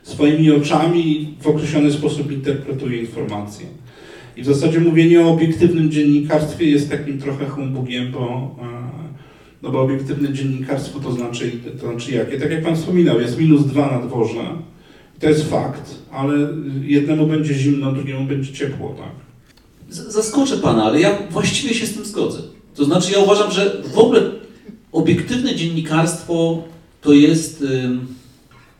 swoimi 0.02 0.50
oczami 0.50 1.12
i 1.12 1.34
w 1.40 1.46
określony 1.46 1.92
sposób 1.92 2.32
interpretuje 2.32 3.00
informacje. 3.00 3.66
I 4.36 4.42
w 4.42 4.46
zasadzie 4.46 4.80
mówienie 4.80 5.20
o 5.20 5.30
obiektywnym 5.30 5.90
dziennikarstwie 5.90 6.70
jest 6.70 6.90
takim 6.90 7.18
trochę 7.20 7.46
humbugiem, 7.46 8.12
bo, 8.12 8.56
e, 8.62 8.66
no 9.62 9.70
bo 9.70 9.80
obiektywne 9.82 10.32
dziennikarstwo 10.32 11.00
to 11.00 11.12
znaczy, 11.12 11.52
to 11.80 11.90
znaczy 11.90 12.12
jakie? 12.12 12.38
Tak 12.40 12.50
jak 12.50 12.62
Pan 12.62 12.76
wspominał, 12.76 13.20
jest 13.20 13.38
minus 13.38 13.66
dwa 13.66 13.90
na 14.00 14.06
dworze, 14.06 14.44
to 15.20 15.28
jest 15.28 15.50
fakt, 15.50 15.94
ale 16.12 16.48
jednemu 16.82 17.26
będzie 17.26 17.54
zimno, 17.54 17.92
drugiemu 17.92 18.24
będzie 18.26 18.52
ciepło, 18.52 18.94
tak? 18.98 19.10
Z- 19.94 20.12
Zaskoczę 20.12 20.56
Pana, 20.58 20.84
ale 20.84 21.00
ja 21.00 21.18
właściwie 21.30 21.74
się 21.74 21.86
z 21.86 21.94
tym 21.94 22.04
zgodzę. 22.04 22.38
To 22.78 22.84
znaczy 22.84 23.12
ja 23.12 23.18
uważam, 23.18 23.52
że 23.52 23.82
w 23.94 23.98
ogóle 23.98 24.20
obiektywne 24.92 25.54
dziennikarstwo 25.54 26.62
to 27.00 27.12
jest 27.12 27.64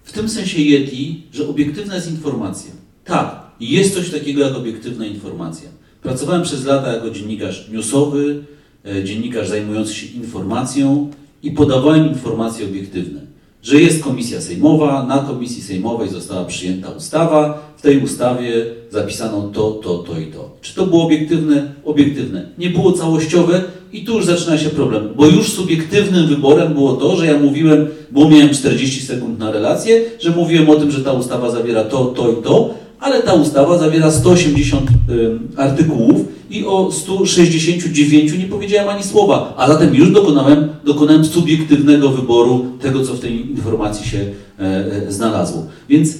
w 0.05 0.13
tym 0.13 0.29
sensie 0.29 0.63
Yeti, 0.63 1.23
że 1.33 1.49
obiektywna 1.49 1.95
jest 1.95 2.11
informacja. 2.11 2.71
Tak, 3.05 3.41
jest 3.61 3.95
coś 3.95 4.11
takiego 4.11 4.43
jak 4.43 4.57
obiektywna 4.57 5.07
informacja. 5.07 5.69
Pracowałem 6.03 6.43
przez 6.43 6.65
lata 6.65 6.93
jako 6.93 7.11
dziennikarz 7.11 7.69
newsowy, 7.73 8.45
e, 8.85 9.05
dziennikarz 9.05 9.49
zajmujący 9.49 9.95
się 9.95 10.07
informacją 10.07 11.11
i 11.43 11.51
podawałem 11.51 12.09
informacje 12.09 12.67
obiektywne. 12.67 13.21
Że 13.63 13.81
jest 13.81 14.05
komisja 14.05 14.41
sejmowa, 14.41 15.07
na 15.07 15.19
komisji 15.19 15.63
sejmowej 15.63 16.09
została 16.09 16.45
przyjęta 16.45 16.91
ustawa, 16.91 17.73
w 17.77 17.83
tej 17.83 18.05
ustawie 18.05 18.67
zapisano 18.91 19.43
to, 19.43 19.71
to, 19.71 19.99
to 19.99 20.21
i 20.21 20.27
to. 20.27 20.57
Czy 20.61 20.75
to 20.75 20.87
było 20.87 21.05
obiektywne? 21.05 21.73
Obiektywne. 21.85 22.49
Nie 22.59 22.71
było 22.71 22.93
całościowe 22.93 23.65
i 23.93 24.05
tu 24.05 24.17
już 24.17 24.25
zaczyna 24.25 24.59
się 24.59 24.71
problem, 24.71 25.09
bo 25.17 25.27
już 25.27 25.53
subiektywnym 25.53 26.27
wyborem 26.27 26.75
było 26.75 26.93
to, 26.93 27.17
że 27.17 27.27
ja 27.27 27.39
mówiłem, 27.39 27.87
bo 28.11 28.29
miałem 28.29 28.51
40 28.51 29.03
sekund 29.03 29.39
na 29.39 29.51
relację, 29.51 30.03
że 30.21 30.31
mówiłem 30.31 30.71
o 30.71 30.77
tym, 30.77 30.91
że 30.91 31.01
ta 31.01 31.13
ustawa 31.13 31.51
zawiera 31.51 31.85
to, 31.85 32.05
to 32.05 32.33
i 32.33 32.43
to, 32.43 32.75
ale 33.01 33.23
ta 33.23 33.35
ustawa 33.35 33.79
zawiera 33.79 34.11
180 34.11 34.91
ym, 35.11 35.49
artykułów 35.57 36.25
i 36.51 36.65
o 36.65 36.93
169 36.93 38.33
nie 38.39 38.45
powiedziałem 38.45 38.89
ani 38.89 39.03
słowa, 39.03 39.55
a 39.57 39.69
zatem 39.69 39.95
już 39.95 40.11
dokonałem, 40.11 40.69
dokonałem 40.85 41.25
subiektywnego 41.25 42.09
wyboru 42.09 42.67
tego, 42.81 43.05
co 43.05 43.15
w 43.15 43.21
tej 43.21 43.51
informacji 43.51 44.11
się 44.11 44.19
e, 44.19 44.63
e, 44.63 45.13
znalazło. 45.13 45.67
Więc, 45.89 46.19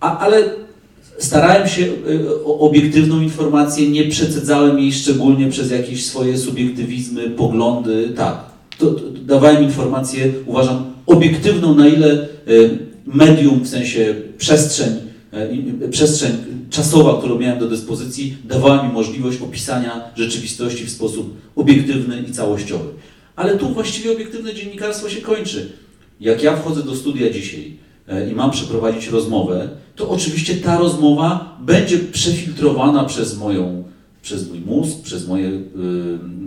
a, 0.00 0.18
ale 0.18 0.65
starałem 1.18 1.68
się 1.68 1.82
e, 1.84 2.44
o 2.44 2.58
obiektywną 2.58 3.20
informację, 3.20 3.90
nie 3.90 4.04
przecedzałem 4.04 4.78
jej 4.78 4.92
szczególnie 4.92 5.48
przez 5.50 5.70
jakieś 5.70 6.06
swoje 6.06 6.38
subiektywizmy, 6.38 7.30
poglądy, 7.30 8.12
tak. 8.16 8.44
To, 8.78 8.86
to, 8.86 9.00
dawałem 9.10 9.62
informację, 9.64 10.32
uważam, 10.46 10.84
obiektywną, 11.06 11.74
na 11.74 11.88
ile 11.88 12.12
e, 12.12 12.26
medium, 13.06 13.60
w 13.60 13.68
sensie 13.68 14.14
przestrzeń, 14.38 14.92
i- 15.52 15.88
przestrzeń 15.90 16.30
czasowa, 16.70 17.18
którą 17.18 17.38
miałem 17.38 17.58
do 17.58 17.68
dyspozycji, 17.68 18.36
dawała 18.44 18.82
mi 18.82 18.92
możliwość 18.92 19.38
opisania 19.42 20.00
rzeczywistości 20.16 20.84
w 20.84 20.90
sposób 20.90 21.36
obiektywny 21.56 22.24
i 22.28 22.32
całościowy. 22.32 22.84
Ale 23.36 23.58
tu 23.58 23.68
właściwie 23.68 24.12
obiektywne 24.12 24.54
dziennikarstwo 24.54 25.08
się 25.08 25.20
kończy. 25.20 25.72
Jak 26.20 26.42
ja 26.42 26.56
wchodzę 26.56 26.82
do 26.82 26.94
studia 26.96 27.30
dzisiaj 27.30 27.76
i 28.30 28.34
mam 28.34 28.50
przeprowadzić 28.50 29.08
rozmowę, 29.08 29.68
to 29.96 30.08
oczywiście 30.08 30.54
ta 30.54 30.78
rozmowa 30.78 31.58
będzie 31.60 31.98
przefiltrowana 31.98 33.04
przez 33.04 33.38
moją, 33.38 33.84
przez 34.22 34.48
mój 34.48 34.60
mózg, 34.60 35.02
przez 35.02 35.28
moje 35.28 35.48
y, 35.48 35.62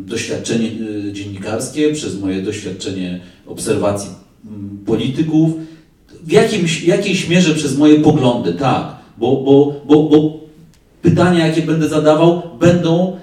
doświadczenie 0.06 0.72
y, 1.08 1.14
dziennikarskie, 1.14 1.94
przez 1.94 2.20
moje 2.20 2.42
doświadczenie 2.42 3.20
obserwacji 3.48 4.10
mm, 4.46 4.80
polityków, 4.86 5.54
w 6.24 6.32
jakimś, 6.32 6.84
jakiejś 6.84 7.30
mierze 7.30 7.56
przez 7.56 7.78
moje 7.78 8.00
poglądy, 8.00 8.54
tak, 8.54 8.96
bo, 9.18 9.36
bo, 9.36 9.82
bo, 9.88 10.04
bo 10.04 10.40
pytania, 11.02 11.48
jakie 11.48 11.62
będę 11.62 11.90
zadawał, 11.90 12.42
będą 12.60 13.18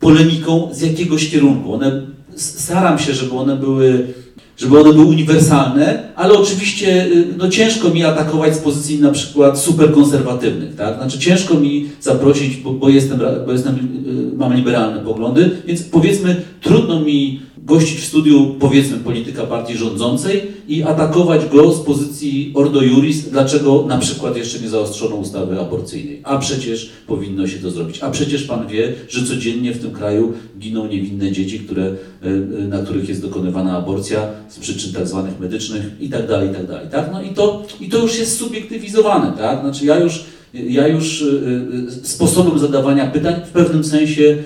polemiką 0.00 0.68
z 0.72 0.80
jakiegoś 0.80 1.30
kierunku. 1.30 1.74
One, 1.74 2.02
staram 2.36 2.98
się, 2.98 3.14
żeby 3.14 3.32
one 3.32 3.56
były 3.56 4.14
żeby 4.58 4.80
one 4.80 4.92
były 4.92 5.06
uniwersalne, 5.06 6.12
ale 6.16 6.34
oczywiście 6.34 7.06
y, 7.06 7.26
no, 7.38 7.48
ciężko 7.48 7.88
mi 7.88 8.04
atakować 8.04 8.54
z 8.54 8.58
pozycji 8.58 9.00
na 9.00 9.10
przykład 9.10 9.58
superkonserwatywnych, 9.58 10.76
tak? 10.76 10.96
Znaczy 10.96 11.18
ciężko 11.18 11.54
mi 11.54 11.88
zaprosić, 12.00 12.56
bo, 12.56 12.72
bo 12.72 12.88
jestem, 12.88 13.20
bo 13.46 13.52
jestem, 13.52 13.74
y, 13.74 14.27
mam 14.38 14.54
liberalne 14.54 15.00
poglądy, 15.00 15.50
więc 15.66 15.82
powiedzmy 15.82 16.42
trudno 16.60 17.00
mi 17.00 17.40
gościć 17.68 17.98
w 17.98 18.04
studiu, 18.04 18.54
powiedzmy, 18.58 18.96
polityka 18.96 19.46
partii 19.46 19.76
rządzącej 19.76 20.42
i 20.68 20.82
atakować 20.82 21.46
go 21.46 21.72
z 21.72 21.80
pozycji 21.80 22.52
Ordo 22.54 22.82
Juris, 22.82 23.30
dlaczego 23.30 23.84
na 23.88 23.98
przykład 23.98 24.36
jeszcze 24.36 24.58
nie 24.58 24.68
zaostrzono 24.68 25.16
ustawy 25.16 25.60
aborcyjnej. 25.60 26.20
A 26.24 26.38
przecież 26.38 26.90
powinno 27.06 27.46
się 27.46 27.58
to 27.58 27.70
zrobić. 27.70 28.02
A 28.02 28.10
przecież 28.10 28.44
pan 28.44 28.66
wie, 28.66 28.94
że 29.08 29.26
codziennie 29.26 29.72
w 29.72 29.80
tym 29.80 29.90
kraju 29.90 30.32
giną 30.58 30.86
niewinne 30.86 31.32
dzieci, 31.32 31.60
które, 31.60 31.84
e, 31.84 31.94
e, 32.26 32.68
na 32.68 32.78
których 32.78 33.08
jest 33.08 33.22
dokonywana 33.22 33.76
aborcja 33.76 34.20
z 34.48 34.58
przyczyn 34.58 34.92
tak 34.92 35.08
zwanych 35.08 35.40
medycznych 35.40 35.90
i 36.00 36.08
tak 36.08 36.28
dalej, 36.28 36.50
i 36.50 36.52
tak 36.52 36.66
dalej. 36.66 36.88
Tak? 36.90 37.10
No 37.12 37.22
i 37.22 37.28
to, 37.28 37.66
i 37.80 37.88
to 37.88 37.98
już 37.98 38.18
jest 38.18 38.38
subiektywizowane. 38.38 39.32
Tak? 39.38 39.60
Znaczy 39.60 39.86
ja 39.86 39.98
już 39.98 40.24
ja 40.54 40.88
już 40.88 41.22
e, 41.22 42.06
sposobem 42.06 42.58
zadawania 42.58 43.06
pytań 43.06 43.34
w 43.46 43.50
pewnym 43.50 43.84
sensie 43.84 44.36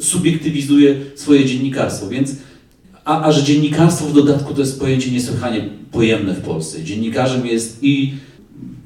subiektywizuje 0.00 0.94
swoje 1.14 1.44
dziennikarstwo, 1.44 2.08
więc 2.08 2.36
a, 3.04 3.22
a 3.22 3.32
że 3.32 3.42
dziennikarstwo 3.42 4.06
w 4.06 4.12
dodatku 4.12 4.54
to 4.54 4.60
jest 4.60 4.80
pojęcie 4.80 5.10
niesłychanie 5.10 5.68
pojemne 5.92 6.34
w 6.34 6.40
Polsce. 6.40 6.84
Dziennikarzem 6.84 7.46
jest 7.46 7.78
i 7.82 8.14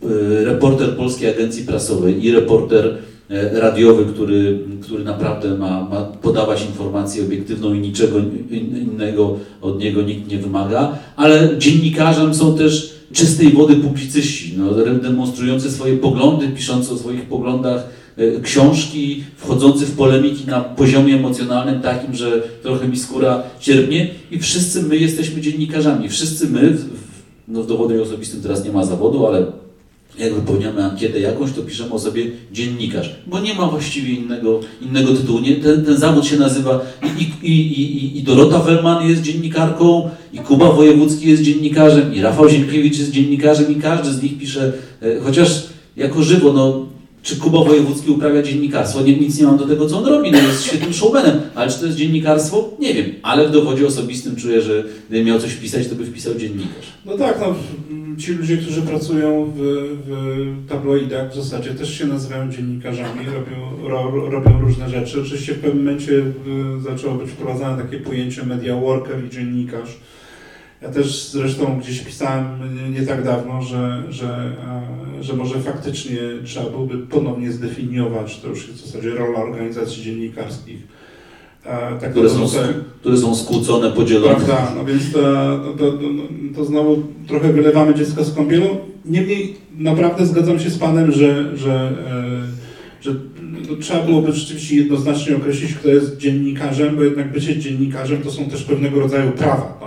y, 0.04 0.44
reporter 0.44 0.96
Polskiej 0.96 1.30
Agencji 1.30 1.64
Prasowej, 1.64 2.24
i 2.24 2.32
reporter 2.32 2.98
e, 3.30 3.60
radiowy, 3.60 4.04
który, 4.04 4.58
który 4.82 5.04
naprawdę 5.04 5.58
ma, 5.58 5.84
ma 5.84 6.02
podawać 6.02 6.66
informację 6.66 7.24
obiektywną 7.24 7.74
i 7.74 7.78
niczego 7.78 8.18
innego 8.50 9.38
od 9.60 9.78
niego 9.78 10.02
nikt 10.02 10.30
nie 10.30 10.38
wymaga, 10.38 10.98
ale 11.16 11.58
dziennikarzem 11.58 12.34
są 12.34 12.58
też 12.58 12.95
czystej 13.16 13.52
wody 13.52 13.76
publicyści, 13.76 14.54
no, 14.58 14.72
demonstrujący 14.94 15.70
swoje 15.70 15.96
poglądy, 15.96 16.48
piszący 16.48 16.92
o 16.92 16.96
swoich 16.96 17.22
poglądach 17.22 17.88
E, 18.16 18.40
książki 18.40 19.24
wchodzący 19.36 19.86
w 19.86 19.96
polemiki 19.96 20.46
na 20.46 20.60
poziomie 20.60 21.14
emocjonalnym 21.14 21.82
takim, 21.82 22.14
że 22.14 22.42
trochę 22.62 22.88
mi 22.88 22.96
skóra 22.98 23.42
cierpnie 23.60 24.10
i 24.30 24.38
wszyscy 24.38 24.82
my 24.82 24.96
jesteśmy 24.96 25.40
dziennikarzami. 25.40 26.08
Wszyscy 26.08 26.46
my, 26.48 26.76
no 27.48 27.62
w 27.62 27.66
dowodzie 27.66 28.02
osobistym 28.02 28.42
teraz 28.42 28.64
nie 28.64 28.72
ma 28.72 28.84
zawodu, 28.84 29.26
ale 29.26 29.46
jak 30.18 30.34
wypełniamy 30.34 30.84
ankietę 30.84 31.20
jakąś, 31.20 31.52
to 31.52 31.62
piszemy 31.62 31.92
o 31.92 31.98
sobie 31.98 32.26
dziennikarz, 32.52 33.16
bo 33.26 33.40
nie 33.40 33.54
ma 33.54 33.66
właściwie 33.66 34.14
innego, 34.14 34.60
innego 34.82 35.14
tytułu. 35.14 35.40
Nie, 35.40 35.56
ten, 35.56 35.84
ten 35.84 35.96
zawód 35.96 36.26
się 36.26 36.36
nazywa 36.36 36.80
i, 37.18 37.46
i, 37.46 37.82
i, 37.82 38.18
i 38.18 38.22
Dorota 38.22 38.58
Wellman 38.58 39.08
jest 39.08 39.22
dziennikarką, 39.22 40.10
i 40.32 40.38
Kuba 40.38 40.72
Wojewódzki 40.72 41.28
jest 41.28 41.42
dziennikarzem, 41.42 42.14
i 42.14 42.20
Rafał 42.20 42.48
Ziemkiewicz 42.48 42.98
jest 42.98 43.10
dziennikarzem 43.10 43.72
i 43.72 43.80
każdy 43.80 44.12
z 44.12 44.22
nich 44.22 44.38
pisze, 44.38 44.72
e, 45.02 45.20
chociaż 45.20 45.66
jako 45.96 46.22
żywo, 46.22 46.52
no 46.52 46.86
czy 47.26 47.36
Kuba 47.36 47.64
Wojewódzki 47.64 48.10
uprawia 48.10 48.42
dziennikarstwo? 48.42 49.02
Nie, 49.02 49.16
nic 49.16 49.38
nie 49.38 49.46
mam 49.46 49.58
do 49.58 49.66
tego, 49.66 49.86
co 49.88 49.98
on 49.98 50.06
robi, 50.06 50.32
no 50.32 50.38
jest 50.38 50.64
świetnym 50.64 50.92
showmanem, 50.92 51.40
ale 51.54 51.70
czy 51.70 51.78
to 51.78 51.86
jest 51.86 51.98
dziennikarstwo? 51.98 52.70
Nie 52.80 52.94
wiem, 52.94 53.06
ale 53.22 53.48
w 53.48 53.50
dowodzie 53.50 53.86
osobistym 53.86 54.36
czuję, 54.36 54.62
że 54.62 54.84
gdyby 55.08 55.24
miał 55.24 55.38
coś 55.38 55.52
wpisać, 55.52 55.88
to 55.88 55.94
by 55.94 56.04
wpisał 56.04 56.34
dziennikarz. 56.34 56.86
No 57.06 57.18
tak, 57.18 57.40
no, 57.40 57.54
ci 58.18 58.32
ludzie, 58.32 58.56
którzy 58.56 58.82
pracują 58.82 59.52
w, 59.56 59.58
w 60.06 60.68
tabloidach 60.68 61.32
w 61.32 61.36
zasadzie 61.36 61.70
też 61.70 61.98
się 61.98 62.06
nazywają 62.06 62.52
dziennikarzami, 62.52 63.26
robią, 63.26 63.88
ro, 63.88 64.30
robią 64.30 64.60
różne 64.60 64.90
rzeczy. 64.90 65.20
Oczywiście 65.20 65.52
w 65.52 65.58
pewnym 65.58 65.84
momencie 65.84 66.12
y, 66.12 66.32
zaczęło 66.80 67.14
być 67.14 67.30
wprowadzane 67.30 67.82
takie 67.82 68.00
pojęcie 68.00 68.46
media 68.46 68.76
worker 68.76 69.24
i 69.26 69.30
dziennikarz 69.30 69.96
ja 70.86 70.92
też 70.92 71.28
zresztą 71.28 71.78
gdzieś 71.80 72.00
pisałem 72.00 72.44
nie 72.92 73.02
tak 73.02 73.24
dawno, 73.24 73.62
że, 73.62 74.02
że, 74.10 74.52
e, 75.18 75.24
że 75.24 75.36
może 75.36 75.60
faktycznie 75.60 76.18
trzeba 76.44 76.70
byłoby 76.70 76.98
ponownie 76.98 77.52
zdefiniować, 77.52 78.40
to 78.40 78.48
już 78.48 78.68
jest 78.68 78.82
w 78.82 78.86
zasadzie 78.86 79.10
rola 79.10 79.38
organizacji 79.38 80.02
dziennikarskich. 80.02 80.78
E, 81.64 81.98
tak 82.00 82.10
które, 82.10 82.30
są, 82.30 82.46
które 83.00 83.16
są 83.16 83.34
skłócone, 83.34 83.90
podzielone. 83.90 84.34
Prawda, 84.34 84.72
no 84.76 84.84
więc 84.84 85.12
to, 85.12 85.20
to, 85.78 85.92
to, 85.92 85.98
to 86.56 86.64
znowu 86.64 87.02
trochę 87.26 87.52
wylewamy 87.52 87.94
dziecko 87.94 88.24
z 88.24 88.34
kąpielą. 88.34 88.66
Niemniej 89.04 89.56
naprawdę 89.78 90.26
zgadzam 90.26 90.60
się 90.60 90.70
z 90.70 90.78
Panem, 90.78 91.12
że, 91.12 91.56
że, 91.56 91.92
e, 93.00 93.02
że 93.02 93.14
no, 93.68 93.76
trzeba 93.80 94.02
byłoby 94.02 94.32
rzeczywiście 94.32 94.76
jednoznacznie 94.76 95.36
określić, 95.36 95.74
kto 95.74 95.88
jest 95.88 96.16
dziennikarzem, 96.16 96.96
bo 96.96 97.02
jednak 97.02 97.32
bycie 97.32 97.58
dziennikarzem 97.58 98.22
to 98.22 98.30
są 98.30 98.44
też 98.44 98.64
pewnego 98.64 99.00
rodzaju 99.00 99.32
prawa, 99.32 99.78
tak? 99.80 99.85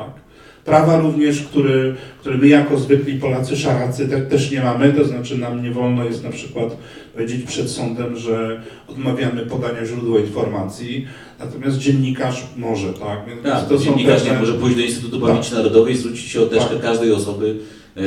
Prawa 0.65 0.99
również, 0.99 1.41
który, 1.41 1.95
który 2.19 2.37
my 2.37 2.47
jako 2.47 2.77
zwykli 2.77 3.19
Polacy 3.19 3.57
szaracy 3.57 4.07
te, 4.07 4.21
też 4.21 4.51
nie 4.51 4.61
mamy, 4.61 4.93
to 4.93 5.05
znaczy 5.05 5.37
nam 5.37 5.63
nie 5.63 5.71
wolno 5.71 6.05
jest 6.05 6.23
na 6.23 6.29
przykład 6.29 6.77
powiedzieć 7.13 7.45
przed 7.45 7.69
sądem, 7.69 8.17
że 8.17 8.61
odmawiamy 8.87 9.45
podania 9.45 9.85
źródła 9.85 10.19
informacji, 10.19 11.07
natomiast 11.39 11.77
dziennikarz 11.77 12.43
może, 12.57 12.93
tak? 12.93 13.25
Więc 13.27 13.43
tak, 13.43 13.67
to 13.67 13.77
dziennikarz 13.77 14.19
pewne... 14.19 14.33
nie 14.33 14.39
może 14.39 14.53
pójść 14.53 14.77
do 14.77 14.83
Instytutu 14.83 15.19
Pamięci 15.19 15.49
tak. 15.49 15.57
Narodowej 15.57 15.93
i 15.93 15.97
zwrócić 15.97 16.31
się 16.31 16.41
o 16.41 16.45
teczkę 16.45 16.73
tak. 16.73 16.81
każdej 16.81 17.11
osoby, 17.11 17.55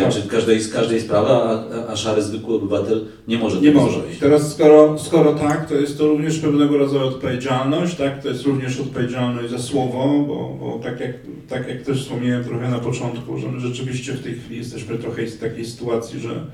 tak. 0.01 0.13
czy 0.13 0.29
każdej, 0.29 0.61
z 0.61 0.73
każdej 0.73 1.01
sprawy, 1.01 1.29
a, 1.29 1.65
a 1.89 1.97
szary 1.97 2.23
zwykły 2.23 2.55
obywatel 2.55 3.05
nie 3.29 3.39
może 3.39 3.61
Nie 3.61 3.73
może. 3.73 3.99
Zrobić. 3.99 4.19
Teraz 4.19 4.53
skoro, 4.53 4.99
skoro 4.99 5.33
tak, 5.33 5.69
to 5.69 5.75
jest 5.75 5.99
to 5.99 6.07
również 6.07 6.39
pewnego 6.39 6.79
rodzaju 6.79 7.07
odpowiedzialność, 7.07 7.95
tak? 7.95 8.23
To 8.23 8.29
jest 8.29 8.45
również 8.45 8.81
odpowiedzialność 8.81 9.51
za 9.51 9.59
słowo, 9.59 10.25
bo, 10.29 10.57
bo 10.61 10.81
tak, 10.83 11.01
jak, 11.01 11.13
tak 11.49 11.69
jak 11.69 11.83
też 11.83 12.03
wspomniałem 12.03 12.45
trochę 12.45 12.71
na 12.71 12.79
początku, 12.79 13.39
że 13.39 13.49
my 13.49 13.61
rzeczywiście 13.61 14.13
w 14.13 14.23
tej 14.23 14.35
chwili 14.35 14.57
jesteśmy 14.57 14.99
trochę 14.99 15.27
w 15.27 15.39
takiej 15.39 15.67
sytuacji, 15.67 16.21
że 16.21 16.47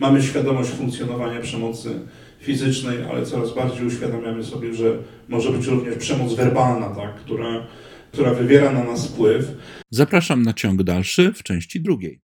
mamy 0.00 0.22
świadomość 0.22 0.70
funkcjonowania 0.70 1.40
przemocy 1.40 1.90
fizycznej, 2.40 2.98
ale 3.10 3.26
coraz 3.26 3.54
bardziej 3.54 3.86
uświadamiamy 3.86 4.44
sobie, 4.44 4.74
że 4.74 4.98
może 5.28 5.50
być 5.50 5.66
również 5.66 5.96
przemoc 5.96 6.34
werbalna, 6.34 6.88
tak? 6.88 7.14
która, 7.14 7.66
która 8.12 8.34
wywiera 8.34 8.72
na 8.72 8.84
nas 8.84 9.08
wpływ. 9.08 9.52
Zapraszam 9.90 10.42
na 10.42 10.52
ciąg 10.52 10.82
dalszy 10.82 11.32
w 11.32 11.42
części 11.42 11.80
drugiej. 11.80 12.23